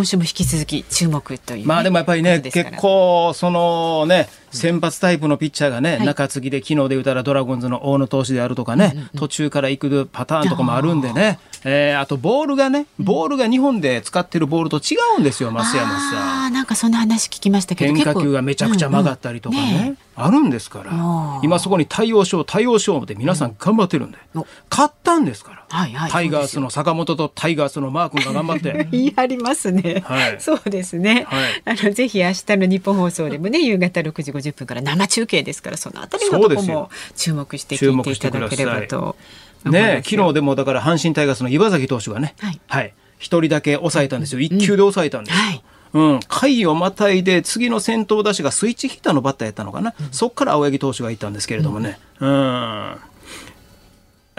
[0.00, 6.06] あ今週も引き続き注目という、まあでもやっぱりね結構そのね先発タイプのピッチャーがね、はい。
[6.06, 15.84] 中継ぎで昨日で言うたらドラゴンズの大野投手であるとかね、途中から行くパターンとかもあるんでね、えーあとボールがねボールが日本で使ってるボールと違うんですよ増山さん。
[15.84, 19.92] ああなんかそんな話聞きましたけど変化球がめちゃくちゃ曲がったりとかね,、うんうん。
[19.92, 21.40] ねあるんですから。
[21.42, 26.10] 今そこに対応しよう対応しようって皆さん頑張ってるんで、お勝ったんですから、はいはい。
[26.10, 28.88] タイガースの坂本とタイガースのマー君が頑張って。
[28.90, 30.40] 言い張りますね、はい。
[30.40, 31.62] そうですね、はい。
[31.64, 39.16] あのぜひ明日の日本放送でもね 夕方6時50分から生中継ですからそのあたりのとこも注目して聞いていただければと
[39.64, 42.60] ね昨日でもだから阪神タイガースの岩崎投手がねはい。
[42.66, 42.94] はい。
[43.18, 44.40] 一、人だけ抑えたんですよ。
[44.40, 45.62] 一球で抑えたんですよ、はい。
[45.92, 52.96] うん、回をまたいで次の先頭打者がスイッチヒッターのバッターやったのかな、そっから青柳投手がいったんですけれどもね、うん、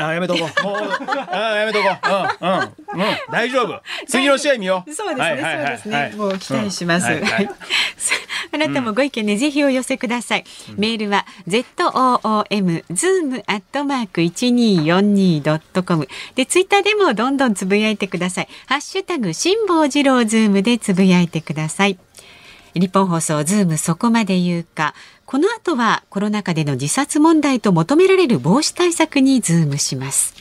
[0.08, 0.64] あやめとこう。
[0.64, 0.78] もう
[1.32, 2.62] あやめとこう、うんうん。
[2.62, 3.82] うん、大丈夫。
[4.08, 4.94] 次の試合見よう。
[4.94, 6.16] そうですね、はいはいはいそうですね、はい。
[6.16, 7.12] もう期待します。
[7.12, 7.24] うん。
[7.24, 7.46] はいはい。
[7.98, 8.16] さ
[8.54, 10.44] あなたもご意見ね、ぜひお寄せください。
[10.76, 18.48] メールは z o o m zoom アットマーク一二四二ドットコムでツイッターでもどんどんつぶやいてください。
[18.68, 21.98] ハッシュタグ辛坊治郎ズームでつぶやいてください。
[22.74, 24.94] ニッポン放送ズームそこまで言うか。
[25.32, 30.41] この後はコロナ禍での自殺問題と求められる防止対策にズームします。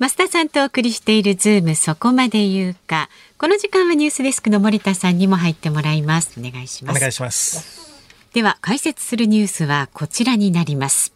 [0.00, 3.08] 増田さんとお送りしているズームそこまで言うか。
[3.36, 6.38] この時間はニュースデスクの森田さんにも入ってもらいます。
[6.38, 6.96] お願いします。
[6.96, 8.04] お願いします。
[8.32, 11.12] では解説するニュースはこちらになります。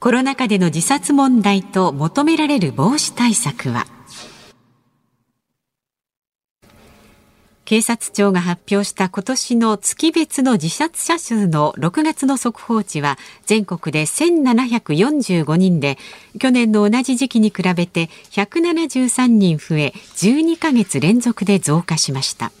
[0.00, 3.86] コロナ禍での自殺問題と求められる防止対策は？
[7.64, 15.96] 警察庁が発表した今年の月別の自殺者数の6月の速報値は全国で1745人で
[16.38, 22.52] 去年の同じ時期に比べて173人増え12ヶ月連続で増加しました。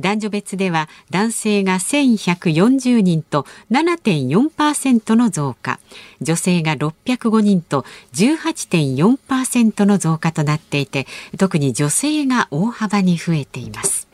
[0.00, 5.78] 男女別では男性が1140人と7.4%の増加
[6.22, 7.84] 女性が605人と
[8.14, 11.06] 18.4%の増加となっていて
[11.38, 14.09] 特に女性が大幅に増えています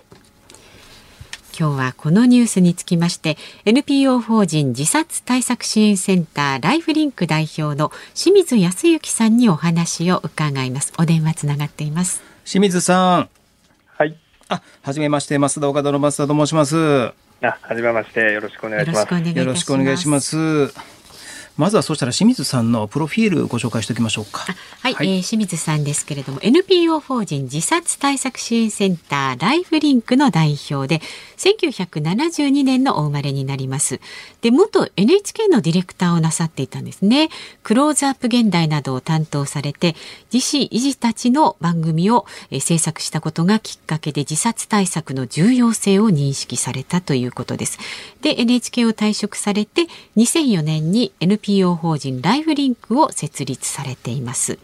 [1.58, 13.30] 今日はこのニュースにつきまして NPO 法人自殺対策支援センターライフリンク代表の清水康之さんにお話を伺いますお電話つながっています清水さん
[13.96, 14.14] はい。
[14.50, 18.32] あはじめまして増田岡田の増田と申しますあ、はじめまして。
[18.32, 19.38] よろしくお願いします。
[19.38, 20.72] よろしくお願いします
[21.56, 24.40] まずはそしたら清水さんのプロフィールご紹介しておきましょうか。
[24.80, 25.08] はい、はい。
[25.08, 31.02] えー清水さんですけれども NPO 法人自殺対策支援センターライフリンクの代表で
[31.38, 34.00] 1972年のお生まれになります。
[34.42, 37.30] で元 NHK のディレクターをなさっていたんですね。
[37.62, 39.96] クローズアップ現代などを担当されて
[40.32, 47.78] 自身維持たちの番組を、えー制作したことがきっかけで自殺対策の重要性を認識されたということです。
[48.22, 54.58] で NHK を退職されて2004年に NPO po 法人ライフリンクを設立されています。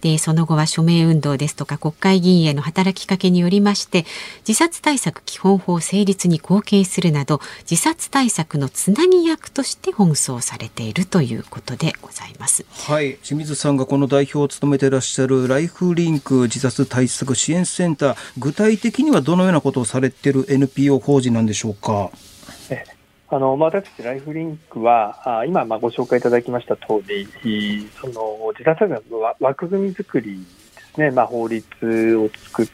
[0.00, 4.04] でその後は署名運動ですとか国会議員への働きかけによりまして
[4.46, 12.64] 自殺対策基本法成立に貢献するなど自殺対策のつなぎ役として奔走されているということでございます。
[12.88, 13.16] はい。
[13.22, 22.10] 清水さんがこの代表を務めていらっしゃるライフリンク自殺対策支援センター具体的にはどのようなことをされている NPO 法人なんでしょうか？
[23.34, 27.26] あの、まあ、私たちライフリンクは、あ今、まあ、ご紹介いただきました通り、
[28.00, 30.38] その、自殺対策の枠組み作り
[30.76, 32.68] ですね、まあ、法律を作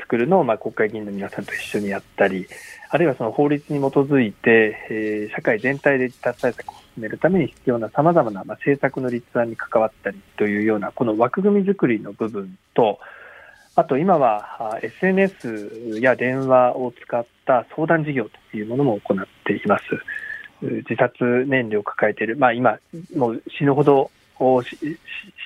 [0.00, 2.46] 作るのを、まあ、国会議員の皆さんと一緒にやったり、
[2.88, 13.00] あるいはその法律に基づいて、えー社会全体で自殺対策を進めるために必要な様々な、まあ、政策の立案に関わったりというような、この枠組み作りの部分と、
[13.76, 19.84] あと今は SNS や電話を使った相談事業というものも行っています。
[20.62, 22.78] 自殺念慮を抱えている、まあ今、
[23.14, 24.10] もう死ぬほど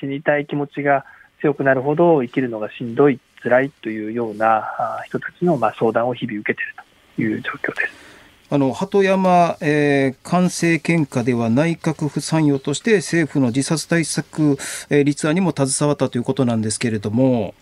[0.01, 1.05] 死にたい気持ちが
[1.40, 6.75] 強くなるほど生きるのがしんどい、辛いというような人たちの相談を日々受けている
[7.16, 8.11] という状況です。
[8.53, 14.57] あの鳩山、えー、官製献花では内閣府参与として政府の自殺対策、
[14.90, 17.55] えー、立案にも携わったということなんですけれども、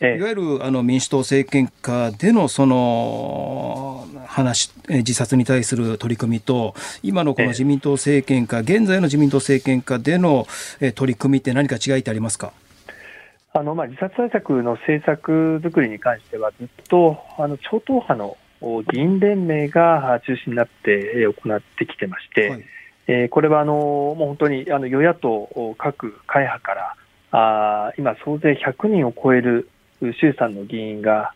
[0.00, 10.46] ええ、いわゆるあの民主党政権下でのその話、自殺に対する取り組みと、今のこの自民党政権下、現在の自民党政権下での
[10.94, 12.52] 取り組みって何か違いってありますか？
[13.54, 18.36] あのまあ自殺対策の政策作りに関しては、ずっとあの超党派の
[18.92, 22.64] 議員連盟が中心になって行ってきてまして、はい、
[23.08, 26.94] えー、これはあのもう本当にあの与野党各会派から
[27.30, 29.68] あ今、総勢100人を超える
[30.00, 31.32] 衆参の議員が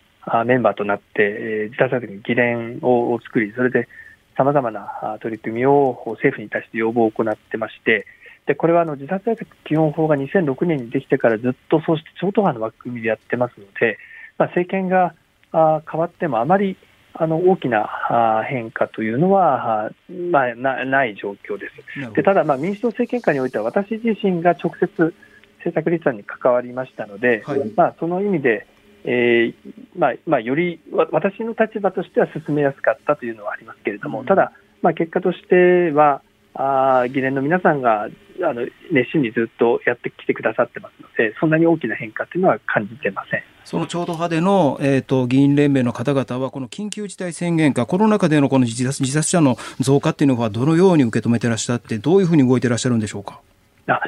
[0.46, 3.88] メンバーとなって、えー、自殺対策に議連を作り、それで
[4.36, 8.06] さまざまな取り組みを政府に対して要望を行ってまして、
[8.46, 13.98] でこれはあの自殺対策基本法が2006年にできてからずっとそうして超党派の枠組みでやってますので、
[14.36, 15.14] まあ、政権が
[15.52, 16.76] あ変わってもあまり
[17.14, 19.90] あの大きな変化というのは、
[20.30, 22.14] まあ、なない状況です。
[22.14, 25.14] でただ、まあ、民主党政権下においては私自身が直接
[25.64, 28.66] 政策立案に関わりましたので、はい、まあ、その意味で、
[29.04, 29.54] えー
[29.96, 36.22] まあまあ、より私の立場としては進めやすかったというのはありますけれども、うん、ただ、まあ、結果としては、
[36.54, 38.08] あ議連の皆さんがあ
[38.52, 43.42] の熱心にずっとやってきてくださってますので、そんなに大きな変化というのは感じてません。
[43.64, 53.40] その超党派での、えーと、議員連盟の方々は、この緊急事態宣言下、コロナ禍でのこの自殺自殺者の増加っていうのは、どのように受け止めてらっしゃって、どういうふうに動いてらっしゃるんでしょうか？
[53.86, 53.98] あ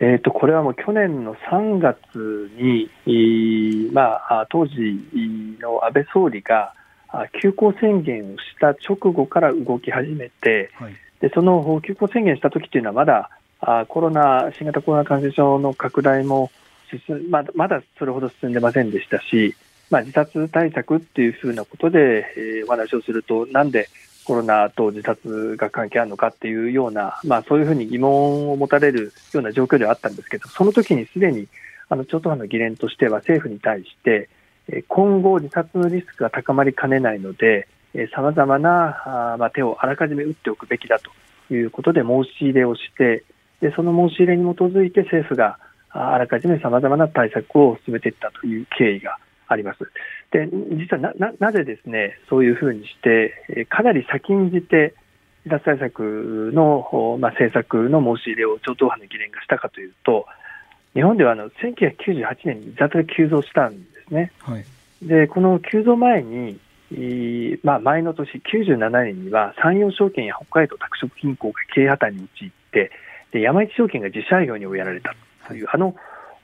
[0.00, 4.74] えーと、これはもう去年の3月に、まあ、当時
[5.60, 6.72] の安倍総理が
[7.42, 13.30] 休校宣言をした直後から動き始めて、はい、でその休校宣言した時というのはまだ
[13.60, 16.50] あコロナ新型コロナ感染症の拡大も
[16.90, 19.56] 進まだまだそれほど進んでませんでしたし、
[19.90, 23.88] まあ、自殺対策っていうふうなことで、えー、お話をすると、なんで
[24.28, 31.48] コロナと自殺が関係あるのかっていうような、まあ、そういうふうに疑問を持たれるような状況ではあったんですけど、その時にすでに
[31.88, 34.28] あの超党派の議連としては政府に対して、
[34.88, 37.68] 今後、自殺のリスクが高まりかねないので、
[38.14, 43.24] さまざまなあ、まあ、手をあらかじめ打っておくべきだということで申し入れをして、
[43.62, 49.16] でその申し入れに基づいて政府があらかじめさまざまな対策を進めていったという経緯が
[49.48, 49.90] あります。
[50.30, 54.94] で実はなななぜですねそういうふうにしてかなり先んじて
[55.44, 60.26] 自殺対策の、まあ、政策の申し入れを超党派の議連がしたかというと
[60.94, 64.32] 日本ではあの1998年に自殺が急増したんですね。
[64.40, 64.64] はい、
[65.02, 66.58] でこの急増前に
[67.62, 72.90] まあ、前の年、97年には山陽証券や北海道拓殖銀行が経営破綻に陥って
[73.30, 75.14] で山一証券が自社営業に追いやられた
[75.46, 75.94] という、あの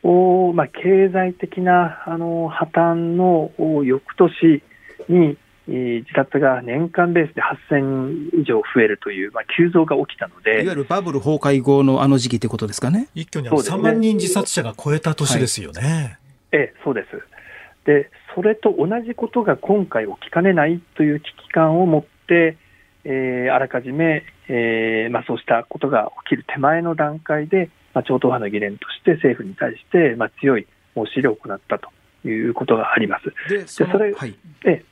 [0.07, 3.51] おまあ、経済的なあの破綻の
[3.85, 4.63] 翌年
[5.09, 13.09] に自殺が年間ベースで8000以上増えるという、まあ、急増が起きたので、いわゆるバブル崩壊後のあの時期ということですかね。
[13.15, 15.81] 一挙に3万人自殺者が超えた年ですよね。
[15.81, 16.19] はい、
[16.53, 17.07] ええ、そうです。
[17.87, 22.59] で、それと同じことが今回起きかねないという危機感を持って、
[23.05, 31.89] えー、あらかじめ、えーまあ、そうしたことが起きる手前の段階で、まあ、超党派の議連として政府に対して、まあ、強い申し入れを行ったと
[32.29, 33.33] いうことがあります。
[33.49, 34.35] でそれ、はい、
[34.67, 34.85] え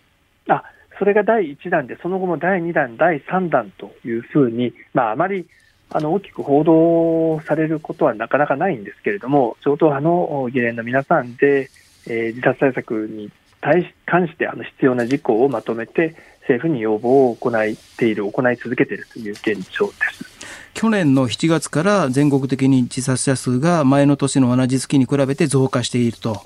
[0.49, 0.63] あ
[0.99, 5.47] それが第1弾で、その後も第2弾、第3弾というふうに、まあ、あまり
[5.91, 11.71] あの大きく報道されることはなかなかないんですけれども、超党派の議連の皆さんで、
[12.07, 17.53] えー、自殺対策に対し関してあの必要な事項をまとめて、政府に要望を行っ
[17.97, 20.32] ている、行い続けているという現状です。
[20.75, 26.43] 去年の7月から全国的に自殺者数が前の年の同じ月に比べて増加していると。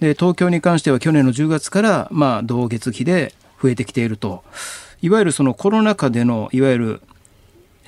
[0.00, 4.44] で、東京に関しては去年の10月からまあ同月比で増えてきていると。
[5.02, 7.02] いわゆるそのコロナ禍でのいわゆる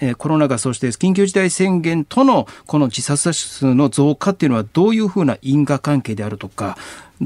[0.01, 6.77] えコロナ禍、そして緊急事態宣言とのこの自殺者数の増加っていうのは、どういうふうな因果関係であるとか、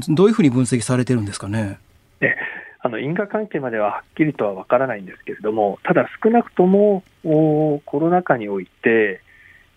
[0.09, 1.79] どういうふうに分析されてるんですかね？
[2.87, 9.21] あの因果関係までははっきりとは分からないんですけれども、ただ少なくともコロナ禍において、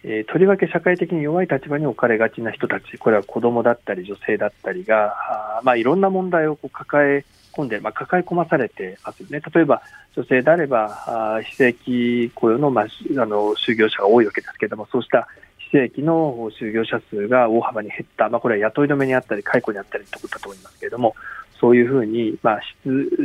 [0.05, 5.17] えー、とりわけ社会的に弱い立場に置かれがちな人たち、これは子どもだったり女性だったりが、
[5.59, 9.41] あまあ、いろんな問題をこう抱え込んで、まあ、抱え込まされてますよね。
[9.53, 9.83] 例えば
[10.15, 15.27] 女性であれば、あ非正規雇用の,、まあ、あの就業者が多いわけですけれども、そうした
[15.59, 21.17] 非正規の就業者数が大幅に減った、まあ、これは雇い止めにあったり、解雇にあったりということだと思いますけれども、
[21.61, 22.61] そういうふうに、まあ、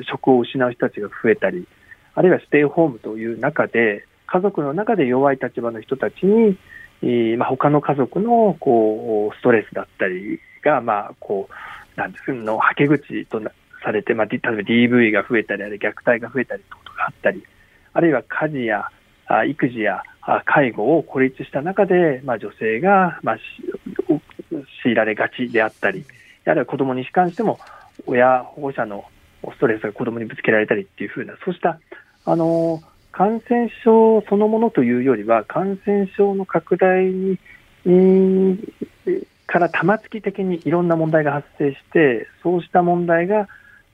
[0.09, 1.67] 職を失う人たちが増えたり、
[2.13, 6.57] あるいはステイホームという中で、家族の中で弱い立場の人たちに、
[7.01, 13.41] えー、まあ、他の家族のこうストレスだったりが、まあ、こうなんですのはけ口と
[13.83, 17.43] されて、まあ、例えば DV が増えたり、あるいは虐待が増えたりということがあったり、
[17.93, 18.89] あるいは家事や
[19.27, 23.37] あ育児やあ介護を孤立した中で、まあ、女性が、まあ、
[24.83, 26.05] 強いられがちであったり、
[26.45, 27.59] あるいは子どもに関しても、
[28.07, 29.05] 親、保護者の
[29.43, 31.79] ストレスが子どもにぶつけられたりっていうふうな、そうした
[32.25, 32.81] あの
[33.11, 37.37] 感染症そのものというよりは、感染症の拡大に
[39.47, 43.47] から玉突き的にいろんな問題が発生して、そうした問題が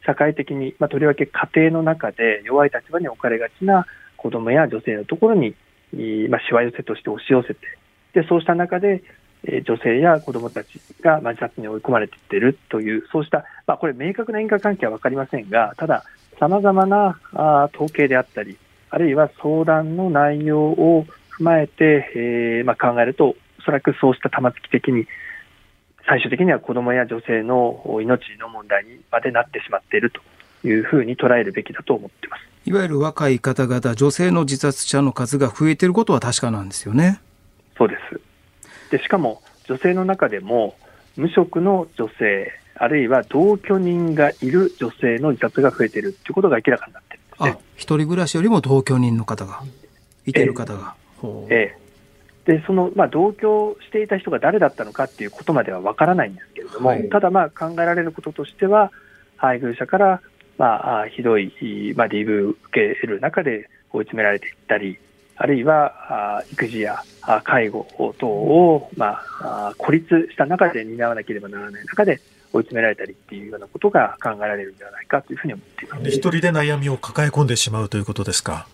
[0.06, 3.86] 社会的に、まあ、とりわけ家庭の中で弱い立場に置かれがちな
[4.18, 5.56] 子どもや女性のところに、
[6.30, 7.60] まあ、しわ寄せとして押し寄せて、
[8.14, 9.04] でそうした中で、
[9.44, 16.04] 女性や子どもたちが自殺に追い込まれていっているという、そうした、まあ、これ、明確な因果関係は分かりませんが、ただ、
[16.40, 18.58] さまざまなあ統計であったり、
[18.90, 21.06] あるいは相談の内容を
[21.40, 23.36] 踏まえて、えーまあ、考えると、お
[23.66, 25.08] そらくそうした玉突き的に、
[26.08, 37.20] 最終的には子どもや女性の命の問題にまでなってしまっているというふうに捉えるべきだと思っていますいわゆる若い方々、女性の自殺者の数が増えていることは確かなんですよね。
[37.78, 38.31] そうです
[38.92, 40.76] でしかも女性の中でも
[41.16, 47.52] 無職の女性あるいは同居人がいる女性の自殺が増えているということが明らかになっているんですね。
[47.52, 49.62] あ一人暮らしよりも同居人の方が
[50.26, 50.96] いている方が。
[51.50, 51.82] ええ
[52.46, 58.92] でその、まあ、同居していた人が誰だったのかっていうことまではわからないんですけれども、はい、ただ、まあ、考えられることとしては
[59.38, 60.22] 配偶者から、
[60.58, 61.54] まあ、ひどい、
[61.96, 64.98] まあ、DV を受ける中で追い詰められていったり
[65.36, 67.04] あるいは育児や
[67.44, 67.88] 介護
[68.20, 72.22] 等を、まあ、孤立した中で担わなければならない中で
[72.54, 76.08] 追い詰められたりっていうようなことが考えられるんではないかというふうに思っています。
[76.10, 78.68] 一人で悩みを抱え込んでしまうということですか？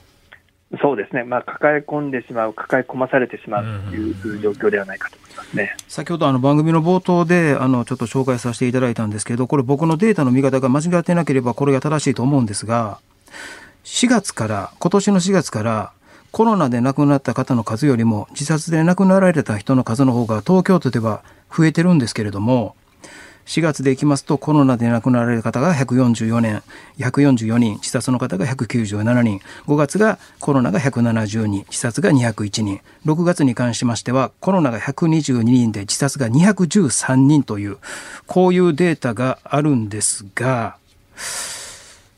[0.81, 5.77] そうですね、まあ、抱え込んでしまう、抱え込まされてしまうという状況ではないかと思いますね。
[5.87, 12.99] 先ほどあの番組の冒頭であのちょっと紹介させていただいたんですけど、これ、僕のデータの見方が間違ってなければ、これが正しいと思うんですが、
[13.85, 15.93] 4月から、今年の4月から、
[16.31, 21.23] コロナで亡くなった方の数よりも自殺で亡くなられた人の数の方が東京都では
[21.55, 22.75] 増えてるんですけれども
[23.47, 26.63] 4月でいきますとコロナで亡くなられる方が144年
[26.99, 32.81] 144人自殺の方が197人5月がコロナが170人自殺が201人。
[33.05, 37.77] 6月に関しましてはコロナが122人で自殺が213人という
[38.25, 40.77] こういうデータがあるんですが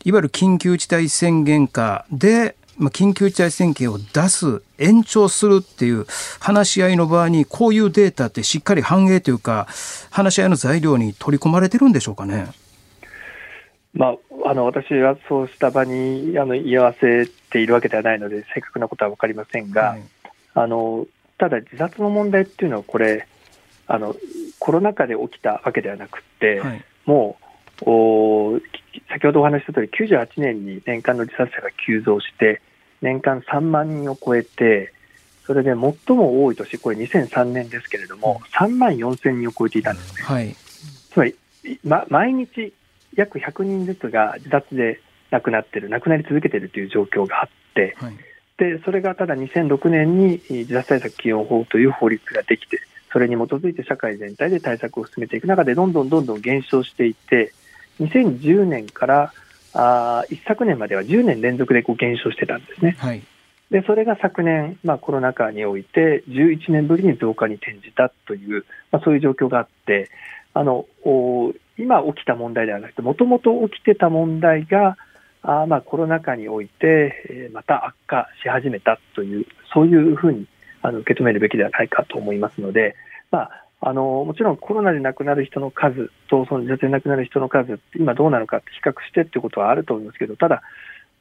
[0.03, 6.05] いわゆる緊急事態宣言下でまあ、緊急事態宣言を出す、延長するっていう
[6.39, 9.67] 話し合いの場合に、こういうデータってしっかり反映というか、
[10.09, 12.47] 話し合いの材料に取り込まれてるんでしょうかね。
[13.93, 14.15] ま
[14.45, 20.03] あ、あの私はそうした場にあの居合わせているわけではないので、正確なことは分かりませんが、はい、
[20.53, 21.05] あの
[21.38, 23.27] ただ、自殺の問題っていうのは、これ
[23.88, 24.15] あの、
[24.59, 27.38] コロナ禍で起きたわけではなくて、はい、も
[27.82, 28.59] うお
[29.09, 32.61] 先ほどお話した通り、98年に年間の自殺者が急増して、
[33.02, 34.93] 年間3万人を超えて、
[35.45, 40.24] それで最も多い年、これ2003年ですけれども、3万4000人を超えていたんですね。
[40.24, 40.56] はい、
[41.12, 41.36] つまり、
[41.84, 42.74] ま、毎日
[43.16, 48.14] 約100人ずつが自殺で亡くなっている、亡くなり続けているという状況があって、はい、
[48.58, 52.82] でそれがただ2006年に自殺対策基本法という法律ができて、
[53.12, 57.54] それに基づいて社会全体で対策を進めていく中で、どんどんどんどん減少していって、
[58.00, 59.34] 2010年から
[59.74, 62.95] あ一昨年までは10年連続でこう減少してたんですね。
[62.99, 63.22] はい、
[63.72, 70.09] でそれが昨年、まあ、コロナ禍において11年ぶりに増加に転じたという、まあ、そういう状況があって
[70.53, 70.86] あの
[71.78, 74.97] 今起きた問題ではなくてもともと起きてた問題が
[75.41, 80.45] あまあコロナ禍において、えー、また悪化し始めたというそういうふうに
[80.82, 82.95] あの受け止めるべきではないかと思いますので、
[83.32, 90.61] まあ、あのもちろんコロナで亡くなる人の数とその自殺で亡くなる人の数今どうなのかって比較してっていうことはあると思いますけどただ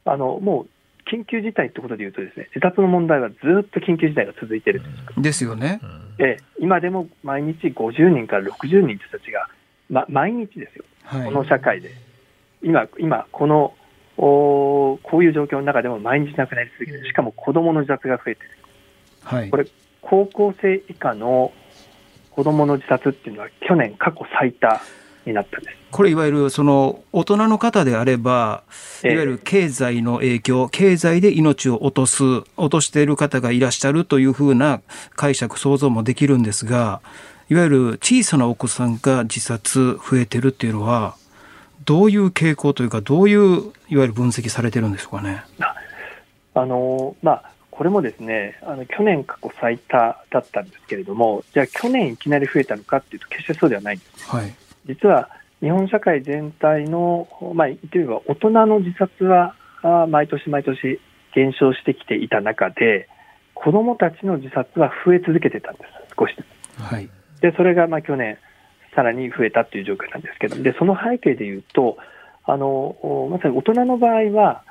[0.05, 0.69] あのもう
[1.11, 4.83] 緊急事態ってことでいうとですね自殺の問題はずっと緊急事態が続いている。
[5.17, 5.81] ですよね、
[6.19, 9.49] え今でも毎日50人から60人人たちが、
[9.89, 11.91] ま、毎日ですよ、はい、この社会で。
[12.63, 13.75] 今今この
[14.17, 18.51] おこういう状況の中でも毎日亡くなり続けてしかも子どもの自殺が増えている、
[19.23, 19.67] はい、これ
[20.03, 21.53] 高校生以下の
[22.39, 24.81] 子どもの自殺っていうのは去年過去最多
[25.27, 28.63] になったんですこれいわゆるその大人の方であれば
[29.03, 32.23] いわゆる経済の影響、経済で命を落とす
[32.57, 34.83] 落としている方がいらっしゃるというふうな
[35.17, 37.01] 解釈想像もできるんですが
[37.51, 41.17] いわゆる小さなお子さんが自殺増えてるっていうのは
[41.87, 45.43] どういう傾向というかどういういわゆる分析されてるんでしょうかね？
[46.55, 49.97] あのまあこれもですね、あの去年過去最多
[50.31, 54.29] だったんですけれども、じゃあ去年いきなり増えたのかっていうと決してそうではないんです。
[54.29, 54.53] はい、
[54.87, 59.55] 実は日本社会全体の、まあ、言ってみれば大人の自殺は
[59.85, 61.01] あ毎年毎年
[61.37, 63.09] 減少してきていた中で、
[63.55, 66.43] 子どもたちの自殺は増え続けてたんです、少しず
[66.77, 66.83] つ。
[66.83, 67.09] はい。
[67.41, 68.39] で、それがまあ去年、
[68.97, 71.97] さらに増えたという状況なんですけど、で、その背景で言うと、
[72.43, 74.65] あの、まさに大人の場合は、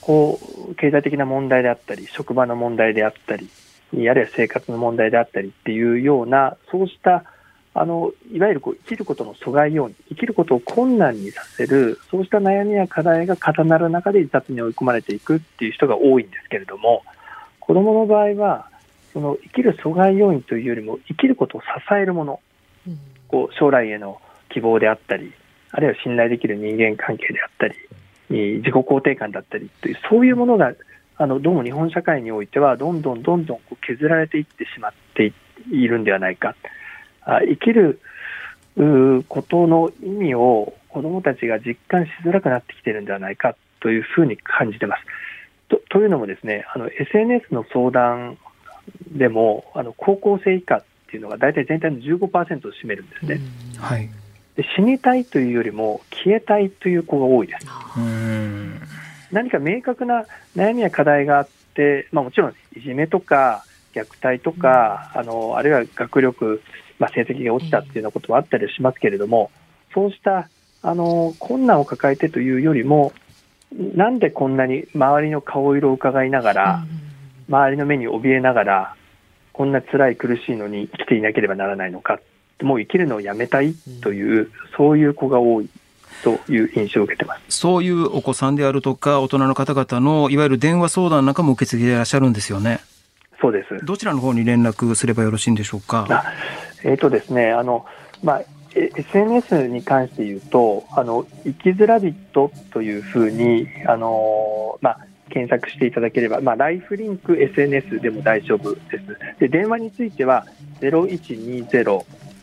[0.00, 0.38] こ
[0.68, 3.48] う、経済的な問題であったり、職場の問題であったり、
[3.92, 7.24] あるいは生活の問題であったりっていうような、そうした
[7.72, 17.04] あのいわゆるこう生きることの阻害要因、生きることを困難にさせる、そうした悩みや課題が重なる中で自殺に追い込まれていくっていう人が多いんですけれども、
[17.60, 18.68] 子どもの場合は、
[19.12, 22.40] その生きる阻害要因というよりも、生きることを支えるもの、
[23.28, 25.32] こう将来への希望であったり、
[25.70, 27.76] あるいは信頼できる人間関係であったり、
[28.30, 30.72] 自己肯定感だったりという、そういうものが、
[31.16, 35.32] あのどうも日本社会においては、どんどんどんどん削られていってしまって
[35.70, 36.54] いるんではないか。
[37.26, 38.00] 生きる
[39.28, 45.02] ことの意味を子どもたちが実感しづらくなってきているんではないかというふうに感じています。
[45.68, 48.38] とというのもですねあの SNS の相談
[49.12, 53.40] でもあの高校生以下っていうのが大体全体の15%を占めるんですね。
[53.78, 54.08] はい、
[54.76, 57.66] 死にたいというよりも消えたいという子が多いです。
[59.32, 60.24] 何か明確な
[60.56, 66.60] 悩みや課題があって、まあ、もちろんいじめとか虐待とか、あのあるいは学力
[67.00, 69.50] まあ、成績が落ちたっていうようなこともあったりしますけれども、
[69.94, 70.48] そうした
[70.82, 73.12] あの困難を抱えてというよりも、
[73.72, 76.84] なんでこんなに周りの顔色を伺いながら、
[77.48, 78.94] 周りの目に怯えながら、
[79.54, 82.20] こんな辛い苦しいのに生きていなければならないのか、
[82.64, 85.68] もう生きるのをやめたいという、そういう子が多い
[86.22, 92.80] という印象を受けてますそういうお子さんであるとか、大人の方々のいわゆる電話相談なんかも受け継いでいらっしゃるんですよね。
[93.40, 93.84] そうです。
[93.84, 96.24] どちらの方に連絡すればよろしいんでしょうか？
[96.84, 97.86] えっ、ー、とですね、あの、
[98.22, 98.42] まあ、
[98.74, 109.38] SNS に関して言うと、あの、生きづらびっとというふうに、あの、まあ、検索していただければ、まあ、ライフリンク SNS でも大丈夫です。
[109.38, 110.46] で、電話については、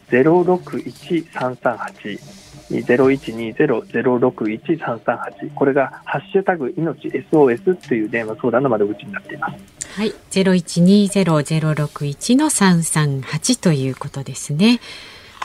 [0.09, 2.47] 0120-061-338。
[2.71, 9.55] 0120-061-338これがハッシュタグ命 SOS という電話相談の窓口になっています。
[9.95, 14.81] はい、ゼロ一二ゼロゼロ六一の三三八ということですね。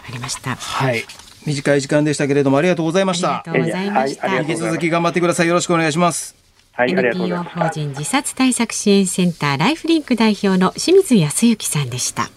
[0.07, 0.57] ありました。
[0.57, 1.05] はい。
[1.47, 3.39] 短い時間でしたけれどもありがとうございました。
[3.39, 4.41] ありがとうございました。
[4.41, 5.49] 引き続き頑張ってください。
[5.49, 6.37] よろしくお願いします。
[6.73, 12.31] はい、NPO 法人自殺対策支援センターライフリンク代表の清水康之さんでした。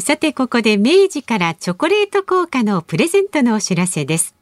[0.00, 4.36] さてここで明治からチョコレート効果のプレゼントのお知らせです。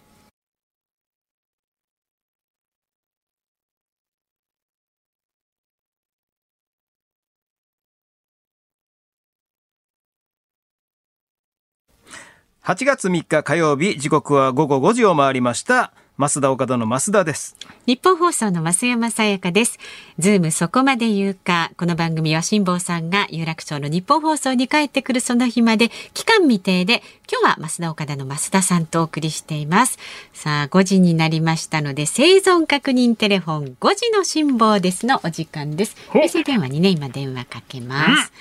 [12.64, 15.92] 8月3日火曜日時刻は午後5時を回りました
[16.22, 17.56] 増田岡田の増田です。
[17.88, 19.80] 日本放送の増山さやかです。
[20.20, 21.72] ズームそこまで言うか。
[21.78, 25.90] この番組は辛坊さんが有楽町の日本放送に帰ってくるその日まで。
[26.14, 29.98] 期間未定で今日は増田岡田の増田さんとお送りしています。
[30.32, 35.96] さあ5時になりましたので生存確認テレフォン5時の辛坊ですのお時間です。
[36.14, 38.32] 衛星電話にね今電話かけます、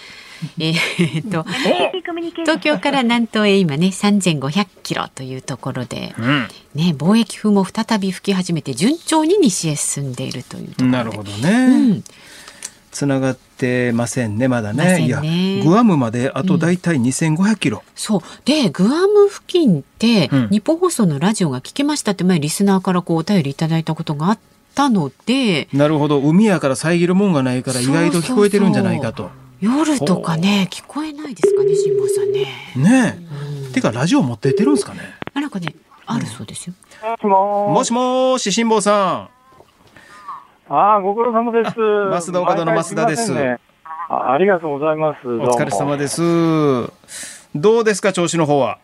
[0.59, 1.45] えーっと
[2.45, 6.49] 東京から南東へ今ね3500キロというところで、うん。
[6.75, 11.89] ね、貿易風も再び吹き始めて順調に西へ進んでいるというところでなるほどうね。
[11.95, 12.05] ん、
[12.93, 14.99] つながってませんね、まだね。
[14.99, 15.21] ねいや、
[15.65, 17.83] グアムまであとだいたい2500キロ。
[17.95, 24.39] そうでグアム付近って、うん日本放送のラジオが聞けましたって前リスナーからこうお便りいただいたことがあっ
[24.75, 26.21] たのでなるほど。
[26.21, 29.31] 海やから遮るもんがないから意外と聞こえてるんじゃないかと。
[29.61, 32.47] 夜とかね聞こえないですかね辛坊さんね。
[32.77, 33.73] ねうんえ。
[33.73, 35.01] てか、ラジオ持ってってるんですかね。
[35.35, 35.75] あなんかね
[36.07, 36.75] あるそうですよ。
[37.23, 39.29] もしもーし、辛坊さ
[40.69, 41.75] ああ、ご苦労様です。
[41.77, 43.59] 増田岡田の増田ですすね
[44.09, 45.29] あありがとうございます。
[45.29, 45.41] ん。
[45.41, 46.21] お疲れ様です。
[47.55, 48.79] どうですか、調子の方は？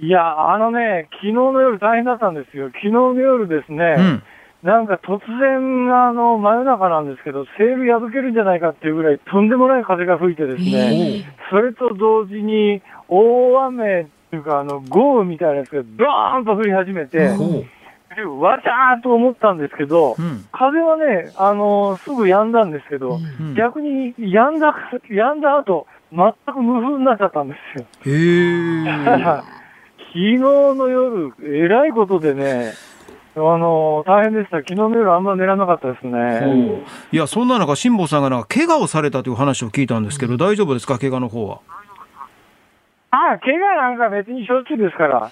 [0.00, 2.66] いや、あのね、昨日の夜大変だったんですよ。
[2.68, 4.22] 昨日の夜ですね、うん。
[4.64, 20.46] なんか突然、あの、真夜中なんですけど、セール破けるんじゃないかっていうぐらいとんでもない風が吹いてですね、それと同時に大雨っていうか、あの、豪雨みたいなやつがドーンと降り始めて、わちゃーっと思ったんですけどう、ん。
[20.50, 24.74] 風はね、あの、すぐ止んだんですけど、うん逆に止んだ、
[25.10, 27.86] 止んだ後、全く無風になっちゃったんですよ。
[28.06, 28.84] へえ。
[30.14, 32.72] 昨日の夜、えらいことでね、
[33.36, 34.58] あの、大変でした。
[34.58, 36.82] 昨日の夜あんま寝らなかったですね。
[37.10, 41.58] いや、そんな中、辛坊さんがなんか怪我をされたという話を聞いたんですけど、大丈夫ですか、怪我の方は。
[43.10, 45.30] ああ、怪我なんか別にしょっちゅうですから。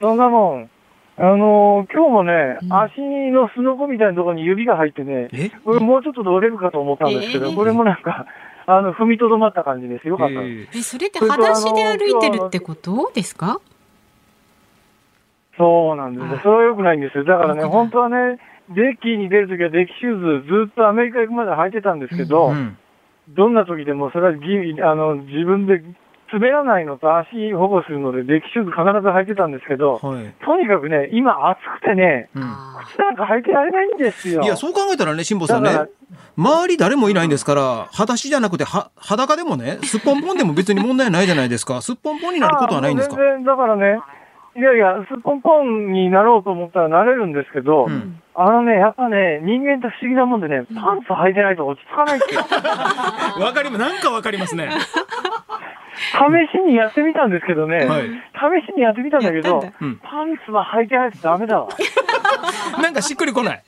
[0.00, 0.70] そんなもん。
[1.18, 2.98] あの今日もね、うん足
[3.30, 5.50] のすのこみたいなところに指が入ってね、え？
[5.62, 8.26] これもうちょっとで折れるかと思ったんですけど、ええこれもなんか、
[8.66, 10.08] あの、踏みとどまった感じです。
[10.08, 10.42] よかったです。
[10.42, 13.60] えーえそれって裸足で歩いてるってことですか？
[15.56, 16.40] そうなんですよ。
[16.42, 17.24] それは良くないんですよ。
[17.24, 18.38] だからね、本当はね、
[18.70, 22.76] デッキに出るときはデッキシューズずっとアメリカ行くまで履いてたんですけど、うん。
[23.28, 25.82] どんな時でもそれはぎあの自分で
[26.32, 30.34] 滑らないのと足保護するので、デッキシューズ必ず履いてたんですけど、はい。
[30.44, 32.42] とにかくね、今暑くてね、うん。
[32.42, 34.42] あ靴なんか履いてられないんですよ。
[34.42, 35.70] いや、そう考えたらね、辛坊さんね
[36.36, 41.82] 周り誰もいないんですから、裸足じゃなくて、は、裸でもね、すっぽんぽんでも別に問題ないじゃないですか。
[41.82, 43.16] すっぽんぽんになることはないんですか？
[43.16, 44.00] 全然、だからね、
[44.54, 52.38] いやいや、すっぽんぽんになろうと思ったらなれるんですけど、うんあのね、やっぱね、人間って不思議なもんでね、パンツ履いてないと落ち着かないっていう。
[53.44, 53.78] わかります。
[53.82, 54.70] なんかわかりますね。
[55.94, 58.02] 試しにやってみたんですけどね、はい
[58.64, 59.96] 試しにやってみたんだけどうん。
[60.02, 61.68] パンツは履いてないとダメだわ。
[62.82, 63.62] なんかしっくりこない。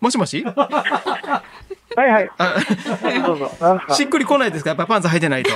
[0.00, 0.42] もしもし？
[0.42, 2.30] はいはい。
[2.38, 2.54] あ
[3.26, 3.50] どうぞ。
[3.90, 4.70] しっくりこないですか？
[4.70, 5.50] やっぱパンツ履いてないと。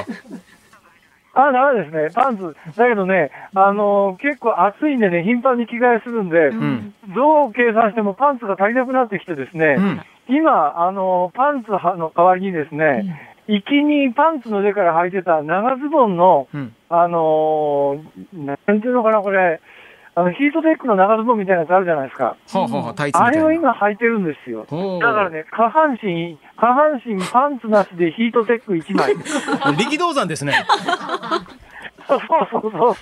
[1.35, 2.09] あ、ダメですね。
[2.15, 2.57] パンツ。
[2.77, 6.95] だけどね、あのー結構暑いんでね、頻繁に着替えするんで、うん。
[7.15, 10.01] どう計算してもパンツが足りなくなってきてですね、うん。
[10.29, 16.75] 今、あのーパンツの代わりにですね、行きにパンツの上から履いてた長ズボンの、うん。
[16.89, 19.61] あのーなんていうのかな、これ、
[20.17, 22.25] あの、ヒートテックの長ズボンみたいなやつあるじゃないですか。
[22.25, 23.51] はあ、はあはあ、タイツみあれを。
[23.51, 24.61] 今履いてるんですよ。
[24.61, 24.67] だ
[25.13, 29.15] からね、下半身、下半身パンツなしでヒートテック1枚。
[29.77, 30.55] 力道山ですね。
[32.07, 32.93] そうそうそうそう。
[32.93, 32.95] そう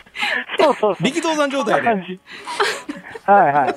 [0.59, 0.97] そうそう。
[1.01, 1.89] 力道山状態で。
[1.89, 3.75] はいはい。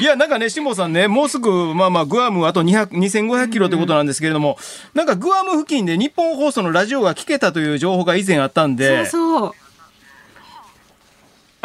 [0.00, 4.58] いや、なんかね、辛坊さんね、もうすぐ、まあまあ、グアムあと200 2500キロということなんですけれども、
[4.94, 9.52] なんかグアム付近で日本放送のラジオが聞けたという情報が以前あったんそうで、そう。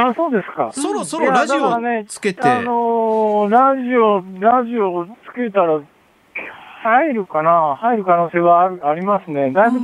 [0.09, 0.71] あ、そうですか。
[0.73, 5.81] そろそろラジオをつけて、あのーラジオ、ラジオをつけたら、
[6.83, 7.75] 入るかな？
[7.79, 9.51] 入る可能性はあるありますね。
[9.51, 9.79] だいぶ、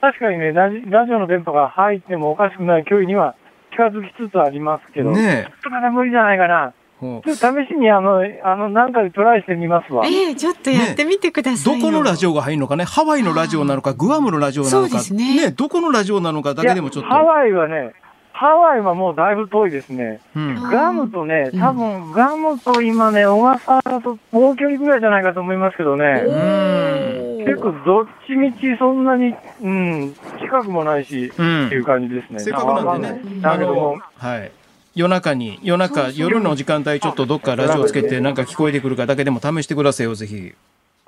[0.00, 3.34] 確かにねラジ、ラジオの電波が入ってもおかしくない距離には
[3.72, 6.72] 近づきつつありますけど、ねえそれは無理じゃないかな。
[7.00, 10.04] ほちょっと試しにあの、あの、なんかでトライしてみますわ。
[10.04, 11.80] ええちょっとやってみてくだうさいよ。
[11.80, 17.26] どこのラジオが入るのかね、ハワイのラジオなのか、グアムのラジオなのか、そうですねどこのラジオなのかだけでもちょっいやハと。
[17.26, 17.92] ワイはね、
[18.38, 20.20] ハワイはもうだいぶ遠いですね。
[20.36, 26.22] うんガムとね、多分、ガムと今ね、小笠原と遠距離ぐらいじゃないかと思いますけどね。
[26.24, 32.38] うん結構どっちみちそんなに、うん、近くもないし、うんっていう感じですね。
[32.38, 34.52] せっかくなんでねだけども、はい。
[34.94, 40.54] 夜中に、夜中、夜の時間帯ちょっとどっかラジオつけてなんか聞こえてくるかだけでも試してくださいよ、ぜひ。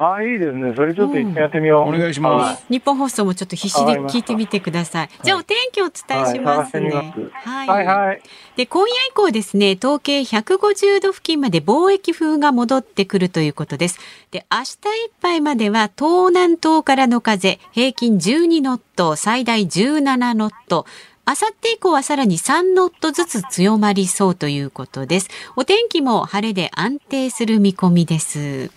[0.03, 0.73] あ、いいですね。
[0.75, 1.89] それちょっとやってみよう。
[1.89, 2.65] お願いします。
[2.71, 5.11] 日本放送もちょっと必死で聞いてみてください。
[5.23, 6.91] じゃあお天気をお伝えしますね。
[6.91, 8.23] はいはいはいはい。
[8.61, 13.99] で今夜以降ですね統計150度付近まで貿易風が戻ってくるということです
[14.33, 20.85] で明日いっぱいまでは東南東からの風平均12ノット最大17ノット
[21.25, 28.71] あさって以降はさらに3ノットずつ強まりそうということですお天気も晴れで安定する見込みです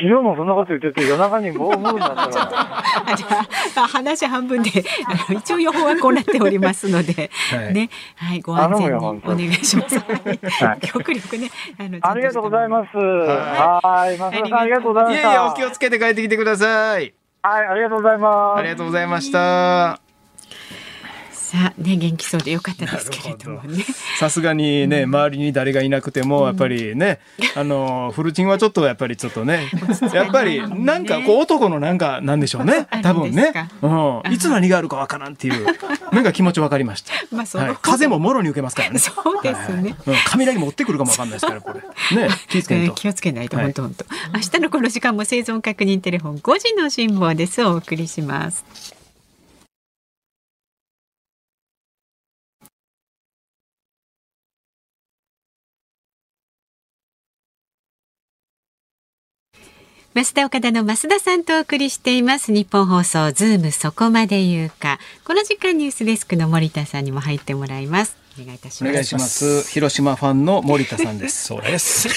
[0.00, 2.80] 昨日もそんなこと言ってて夜中に暴風になったから。
[3.12, 4.70] あじゃあ話半分で
[5.06, 9.98] あの 一応予報はこうなっておりますので、はいねはいご安全にお願いします。
[9.98, 12.70] はい 極力ねあのありがとうございす。
[12.70, 12.96] ます。
[12.96, 14.16] はい。
[14.16, 15.28] 増田さんありがとうございました。
[15.28, 17.12] いえいえ、お気をつけて帰ってきてください。
[17.42, 18.58] はい、ありがとうございます。
[18.58, 20.09] ありがとうございました。
[21.50, 23.84] さあね元気そうでよかったですけれどもね。
[24.20, 27.18] さすがにね、周りに誰がいなくても、やっぱりね、
[27.56, 29.68] あの、フルチンはちょっとやっぱりちょっとね、
[30.14, 33.00] やっぱりなんかこう男のなんかなんでしょうねあ。
[33.00, 33.52] 多分ね。
[33.82, 34.32] うん。
[34.32, 35.66] いつ何があるかわからんっていう、
[36.12, 37.14] なんか気持ちわかりました。
[37.34, 37.76] まあそのはい。
[37.82, 39.00] 風ももろに受けますからね。
[39.02, 39.96] そうですね。
[40.06, 42.16] うん雷持ってくるかもわかんないですから、これ。
[42.16, 42.90] ね、気をつけんと。
[42.90, 44.04] うん気をつけないとはい本当本当。
[44.34, 48.99] 明日のこの時間も生存確認テレフォン5時の辛抱ですお送りします。
[60.12, 69.70] ますだおかだの増田さんとお送りしていますニッポン放送ズームそこまで言うかこの時間ニュースデスクの森田さんにも入ってもらいますお願いいたしますお願いします。
[69.70, 71.44] 広島ファンの森田さんです。
[71.46, 72.08] そうです。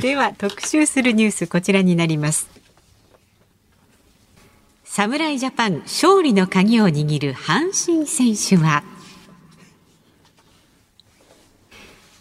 [0.00, 2.48] では特集するニュースこちらになります
[4.84, 8.82] 侍ジャパン勝利の鍵を握る阪神選手は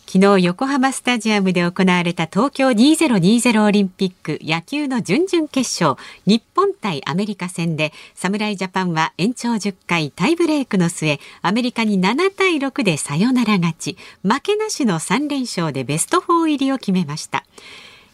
[0.09, 17.43] 昨日横浜スタジアムで行われた東京2020オリンピック野球の準々決勝日本対アメリカ戦で侍ジャパンは延長10回タイブレークの末アメリカに7対6でサヨナラ勝ち負けなしの3連勝でベスト4入りを決めました。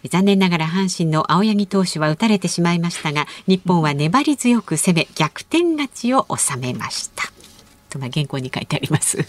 [0.10, 7.32] 残念ながら阪神の青柳投手は打たれてしまいましたが日本は粘り強く攻め逆転勝ちを収めました。
[7.92, 9.20] と原稿に書いてあります。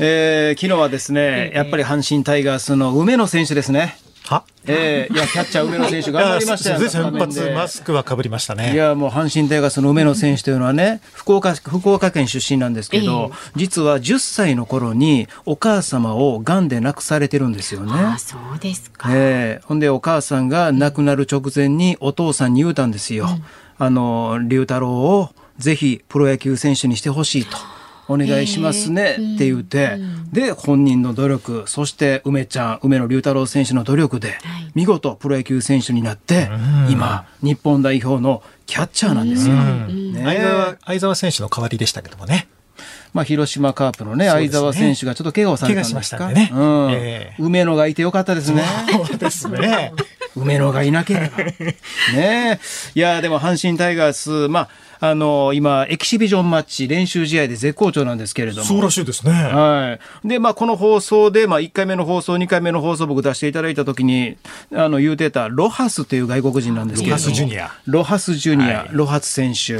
[0.00, 3.96] えー昨日はですね、やっぱり阪神タイガースの梅野選手ですね。
[4.26, 4.44] は？
[4.66, 6.78] えーいや、キャッチャー梅野選手頑張りましたよ。
[6.78, 8.74] いや先発マスクは被りましたね。
[8.74, 17.92] いや、もう阪神タイガースの梅野選手というのはね、福岡、福岡県出身なんですけど、実は10歳の頃にお母様を癌で亡くされてるんですよね。
[17.92, 23.26] ああそうですか、ええほんでお母さんが亡くなる直前にお父さんに言うたんですよ。
[23.78, 27.56] あの、龍太郎をぜひプロ野球選手にしてほしいと。
[28.08, 29.98] お願いしますねって言って、
[30.32, 34.38] で、本人の努力、そして梅ちゃん、梅野龍太郎選手の努力で、
[34.74, 36.48] 見事プロ野球選手になって、
[36.90, 39.54] 今、日本代表のキャッチャーなんですよ。
[39.54, 42.48] ね相沢選手の代わりでしたけどもね。
[43.12, 48.62] まあ、広島カープのね、相そうですね沢選手がちょっと怪我をされたんですか怪我しましたんでねうんええ梅野がいてよかったですね。
[49.08, 49.92] そうですね。
[50.36, 51.38] 梅野がいなければ。
[51.38, 51.80] ね
[52.14, 52.58] え。
[52.94, 54.68] いや、でも阪神タイガース、まあ、
[55.00, 58.64] あの、今、エキシビジョンマッチ、練習試合で絶好調なんですけれども。
[58.64, 59.32] そうらしいですね。
[59.32, 60.28] はい。
[60.28, 64.36] で、まあ、この放送で、まあ、1回目の放送、2回目の放送僕出していただいたときに、
[64.74, 67.26] あの、言うてた、ロハスという外国人なんですけれども。
[67.26, 69.78] ロハスジュニアロハスジュニア、はいロハス選手。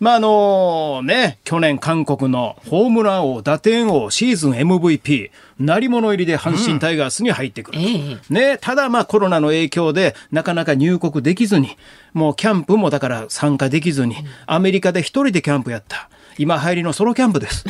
[0.00, 5.30] まあ、あのね、去年韓国のホームラン王、打点王、シーズン MVP、
[5.60, 7.84] 鳴り物入りで阪神タイガースに入ってくると。
[7.84, 11.76] ええね、ただまあコロナの影響でなかなか入国できずに、
[12.14, 16.08] もうキャンプもだから参加できずに、アメリカで一人でキャンプやった。
[16.38, 17.64] 今入りのソロキャンプです。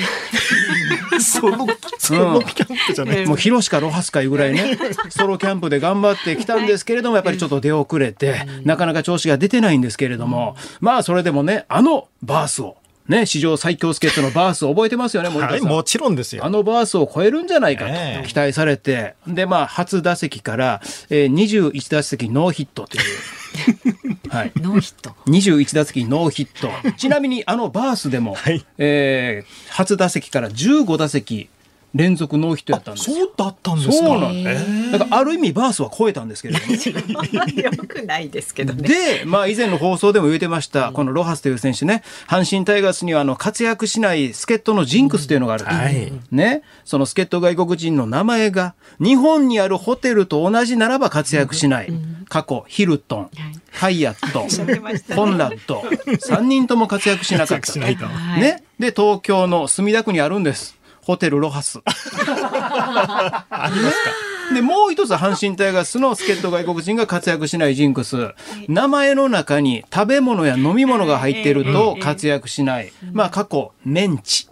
[1.20, 1.66] その、
[1.99, 3.26] そのキャンプじゃない。
[3.26, 4.78] もう広しかロハスかいうぐらいね、
[5.09, 12.76] ソロキャンプで頑張ってきたんですけれども、やっぱりちょっと出遅れて、なかなか調子が出てないんですけれども、まあそれでもね、あのバースを、
[13.11, 15.67] ね、史上最強助っ人のバースを覚えてますよね、森田さん。
[15.67, 16.45] はい、もちろんですよ。
[16.45, 20.81] あのバースを超えるんじゃないかとええ期待されて、で、まあ、初打席から、
[21.11, 24.31] えー、21打席ノーヒットという。
[24.31, 24.53] はい。
[24.59, 26.71] ノーヒット21打席ノーヒット。
[26.97, 31.49] ちなみに、あのバースでも、はいえー初打席から15打席
[31.95, 33.16] 連続ノーヒットやったんですよ。
[33.16, 34.07] そうだったんですか？
[34.07, 34.93] そうなんでえす。
[34.93, 37.24] だから、ある意味バースは超えたんですけれども。
[37.61, 51.93] よくないですけどねで、まあ以前の放送でも言ってました、このロハスという選手ね、阪神タイガースにはあの活躍しない助っ人のジンクスというのがあると、はいね、その助っ人外国人の名前が日本にあるホテルと同じならば活躍しない。
[52.28, 53.30] 過去、ヒルトン、
[53.72, 54.47] ハイアット、
[55.16, 57.55] コンラッド、3人とも活躍しなかった。
[57.57, 58.62] 活躍しないとはいね。
[58.78, 60.76] で、東京の墨田区にあるんです。
[61.11, 61.81] ホテルロハス。
[61.87, 64.05] あります
[64.49, 64.55] か？
[64.55, 68.33] で、もう一つ阪神タイガースの助っ人外国人が活躍しないジンクス。
[68.69, 72.93] 名前の中に食べ物や飲み物が入っていると活躍しない。
[73.13, 74.49] まあ過去、メンチ、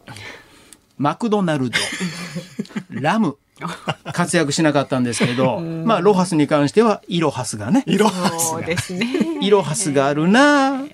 [0.97, 1.79] マクドナルド、
[2.91, 3.37] ラム。
[4.13, 9.07] 活躍しなかったんですけど、 まあロハスに関してはイロハスがね、色はそうですね。
[9.41, 10.85] イロハスがあるな。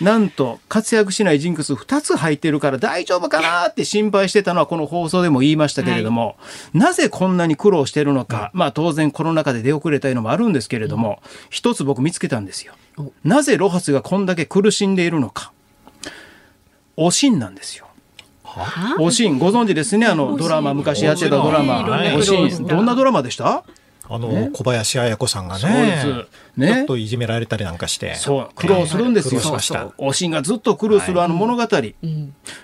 [0.00, 6.36] なんと活躍しないジンクス2つ入ってるから大丈夫かなって心配してたのはこの放送でも言いましたけれども、
[6.72, 12.74] なぜこんなに苦労してるのか、まあ当然コロナ禍で出遅れたいうのもあるんですけれども、一つ僕見つけたんですよ。
[13.24, 15.52] なぜロハスがこんだけ苦しんでいるのか。
[16.96, 17.86] おしんなんですよ。
[18.98, 20.06] おしんご存知ですね？
[20.06, 21.82] あのドラマ昔やってたドラマ。
[21.82, 23.64] はいおしんどんなドラマでした？
[24.12, 26.04] あの、小林綾子さんがね
[26.56, 26.74] ね？
[26.74, 28.16] ちょっといじめられたりなんかして。
[28.16, 29.40] そう苦労するんですよ。
[29.98, 31.68] おしんがずっと苦労するあの物語、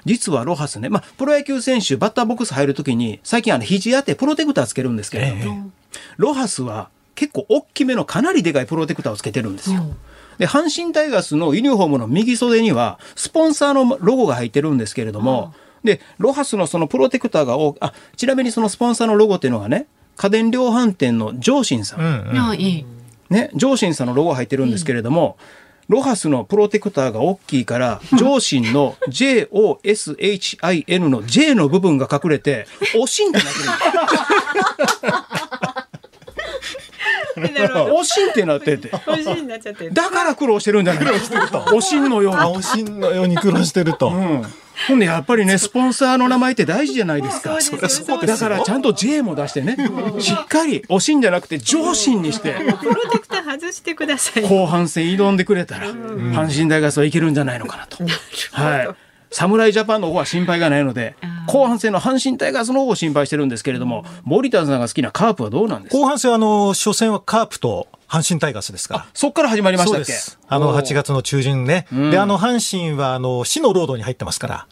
[0.05, 5.71] 実はロハスね、まあ、プロ野球選手バッターボックス入るときに最近あの肘当てプロテクターつけるんですけれども、
[6.17, 9.85] ロハスは結構大きめのかなりでかいプロテクターをつけてるんですよ。
[10.39, 15.55] で阪神タイガースのユニフォームの右袖にはスポンサーのロゴが入ってるんですけれども、
[15.87, 22.87] でロハスのそのプロテクターが大あちなみにそのスポンサーのロゴっていうのがね家電量販店の上信さん、うんうんあいい
[23.31, 25.37] ね、上信さんのロゴが入ってるんですけれども、
[25.89, 32.67] ロハスのプロテクターが大きいから、上信の JOSHIN の J の部分が隠れて、
[32.97, 33.67] おしんってなってる。
[37.95, 38.91] おしんってなってて。
[38.93, 41.05] 欲しいになっちゃってるだから苦労してるんじゃない
[41.75, 42.41] おしんのように。
[42.41, 44.09] 青心のように苦労してると。
[44.09, 44.43] うん
[44.89, 47.61] ほんでやっぱりねスポンサーの名前って大事じゃないですか。
[47.61, 48.43] そうですよそうです。
[48.43, 49.77] よだからちゃんと J も出してね、
[50.19, 52.55] しっかりおしんじゃなくて上信にして。
[52.81, 54.43] プロテクター外してください。
[54.43, 58.05] 後半戦挑んでくれたら、阪神タイガースはいけるんじゃないのかなと。
[58.53, 58.89] はい。
[59.31, 61.17] 侍ジャパンの方は心配がないので、
[61.47, 65.99] 後半戦の阪神タイガースの方を心配してるんですけれども、森田さんが好きなカープはどうなんですか？
[65.99, 69.07] 後半戦あの、初戦はカープと阪神タイガースですから。
[69.15, 70.13] そっから始まりましたっけ？
[70.49, 71.87] あの、8月の中旬ね。
[72.11, 74.67] で、あの、阪神は、あの、死のロードに入ってますから。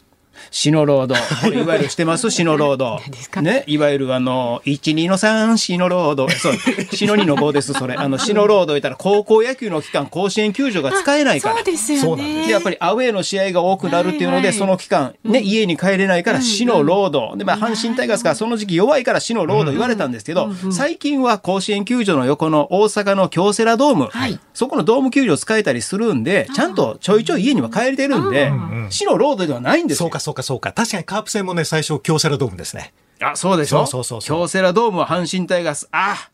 [0.55, 1.15] シノロード。
[1.15, 3.01] これいわゆるしてますシノロード。
[3.41, 3.65] ね。
[3.67, 6.29] いわゆるあの、1、2の3、シノロード。
[6.29, 6.53] そう、
[6.95, 7.95] シノ2の5です、それ。
[7.95, 11.63] あの、シノロード言ったら高校野球の期間、甲子園球場が使えないからそう。
[11.65, 17.35] ですよねでやっぱりアウェーの試合が多くなるっていうので、はいはいその期間、ね、家に帰れないから、死のロード。
[17.35, 28.49] で、まあ、阪神タイガースがその時期弱いから死のロード言われたんですけど、最近は甲子園球場の横の大阪の京セラドーム、はいそこのドーム球場使えたりするんで、ちゃんとちょいちょい家には帰れてるんで、
[28.89, 30.05] 死のロードではないんですよ。
[30.05, 30.71] そうか、そうか、そうか。
[30.71, 32.93] 確かにカープ戦もね、最初、京セラドームですね。
[33.21, 33.85] あ、そうでしょ？
[33.85, 36.29] そうそうそうそう京セラドームは阪神タイガース、あ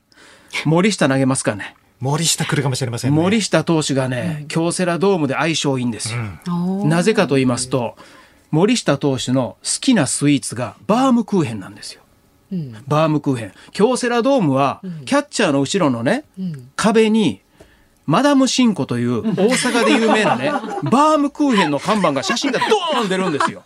[0.66, 1.76] 森下投げますかね。
[2.00, 3.18] 森下来るかもしれませんね。
[3.20, 6.20] 森下投手がね、京セラドームで相性いいんですよ。
[6.48, 7.96] おーなぜかと言いますと、
[8.50, 12.02] 森下投手の好きなスイーツがバームクーヘンなんですよ。
[12.88, 13.54] バームクーヘン。
[13.72, 16.26] 京セラドームは、キャッチャーの後ろのね、
[16.76, 17.42] 壁に、
[18.06, 20.52] マダムシンコという大阪で有名なね、
[20.84, 23.64] バームクーヘンの看板が写真がドーン出るんですよ。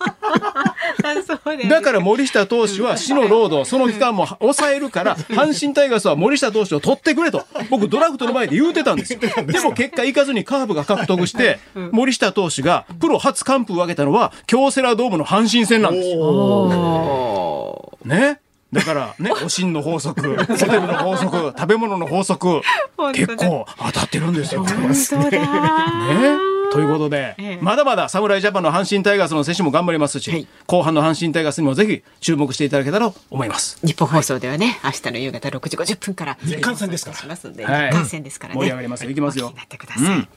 [1.69, 9.19] だから森下投手は死のロード、その期間も抑えるから、阪神タイガースは森下投手を取ってくれと、僕ドラフトの前で言うてたんです よ。
[9.19, 11.59] でも結果行かずにカーブが獲得して、
[11.91, 17.89] 森下投手がプロ初完封を挙げたのは、京セラドームの阪神戦なんですよ。
[18.05, 18.39] ね。
[18.75, 22.61] だからね、 おしんの法則、ホテルの法則、食べ物の法則、
[23.13, 24.63] 結構当たってるんですよ。
[24.63, 24.71] ね。
[26.71, 33.77] ということで、ええまだまだ侍ジャパンの阪神タイガースの選手も頑張りますし、はい後半の阪神タイガースにもぜひ注目していただけたらと思います。
[33.81, 38.59] 日本放送ではね、明日の夕方6時50分から日韓戦ですから日韓戦ですからね。
[38.59, 40.05] 盛り上がりますよいきますよお聞きになってください。
[40.05, 40.27] うん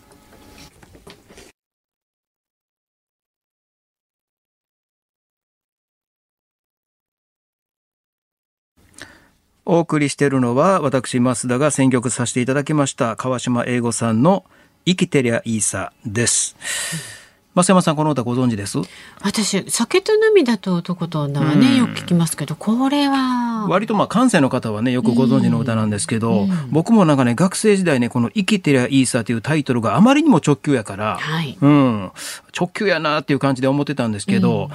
[9.71, 14.47] お送りしているのは私増田が選曲させていただきました川島英吾さんの
[14.87, 16.57] 生きてりゃいいさです。
[17.55, 18.79] 増山さんこの歌ご存知です？
[19.21, 23.48] 私、酒と涙と男と女はね、うんよく聞きますけど、これは。
[23.67, 31.59] 割とまあ関西の方はねよくご存知の歌なんですけど、僕もなんかね学生時代ねこの「生きてりゃいいさ」というタイトルがあまりにも直球やから、はい。
[31.61, 32.11] うん、
[32.59, 34.71] 直球やなっていう感じで思ってたんですけど、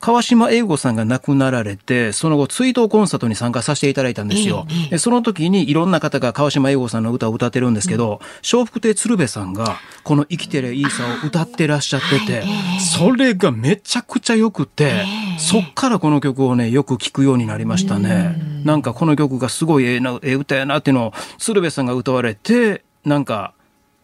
[0.00, 4.66] 川島英吾さんが亡くなられてその後追悼コンサートに参加させていただいたんですよ。
[4.90, 8.20] でその時にいろんな方が川島英吾さんの歌を歌ってるんですけど
[8.50, 12.44] 笑福亭鶴瓶さんがこの「生きてりゃいいさ」を歌ってらっしゃってて、
[12.80, 15.04] それがめちゃくちゃよくて、
[15.38, 18.29] そっからこの曲をねよく聴くようになりましたね。
[18.64, 23.54] なんかこの曲がすごいええなええ歌やなっていうのを鶴瓶さんが歌われてなんか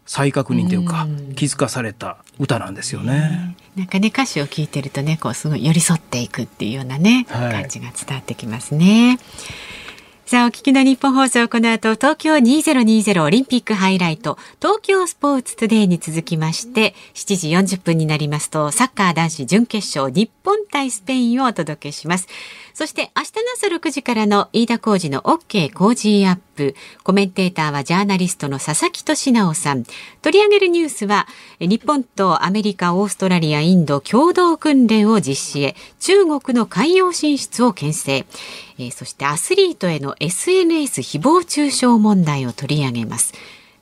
[0.07, 3.57] 再確認というか気づかされた歌なんですよね。
[3.77, 9.18] なんかね、歌詞を聞いてるとね、こう、すごい寄り添っていくっていうようなね、はい感じが伝わってきますね。
[10.29, 22.27] さあ、お聞きの日本放送、この後、東京2020オリンピックハイライト、東京スポーツトゥデイに続きまして、7時40分になりますと、サッカー男子準決勝、日本対スペインをお届けします。
[22.74, 26.74] そして、明日の朝6時からの飯田浩二の OK 工事アップ。
[27.05, 29.85] コメンテーターはジャーナリストの佐々木俊尚さん。
[30.22, 31.29] 取り上げるニュースは、
[31.61, 38.27] 日本とアメリカ、オーストラリア、インド共同訓練を実施へ、中国の海洋進出を牽制。
[38.79, 43.33] えーそしてアスリートへの SNS 誹謗中傷問題を取り上げます。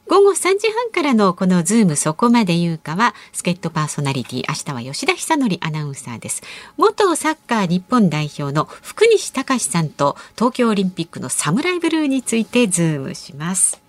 [0.07, 6.42] 午後3時半からのこのズームそこまで言うかは、助っ人パーソナリティ、明日は吉田久典アナウンサーです。
[6.76, 13.80] 元サッカー日本代表の福西隆さんと東京オリンピックのサムライブルーについてズームします。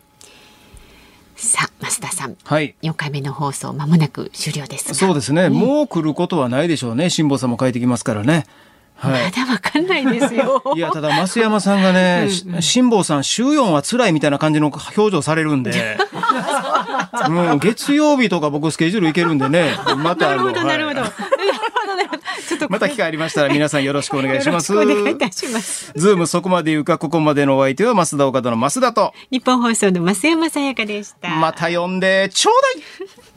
[1.35, 2.37] さあ、増田さん。
[2.45, 2.75] はい。
[2.81, 4.93] 4回目の放送、まもなく終了ですが。
[4.95, 5.49] そうですね。
[5.49, 7.09] もう来ることはないでしょうね。
[7.09, 8.45] 辛坊さんも書いてきますからね。
[8.97, 9.23] はい。
[9.25, 10.63] まだわかんないですよ。
[10.75, 15.97] いや、ただ、増山さんがね、し辛坊さん、週4は辛いみたいな感じの表情されるんで、
[17.29, 21.01] うん、月曜日とか僕スケジュールいけるんでね、またあの、なるほど、なるほど。
[22.69, 24.73] また機会ありましたら皆さんよろしくお願いします。
[24.73, 25.91] お願いいたします。
[25.95, 31.29] ズームそこまで言うか、ここまでのお相手は増田岡田の増田と、日本放送の増山さやかでした。
[31.29, 33.34] また呼んでちょうだい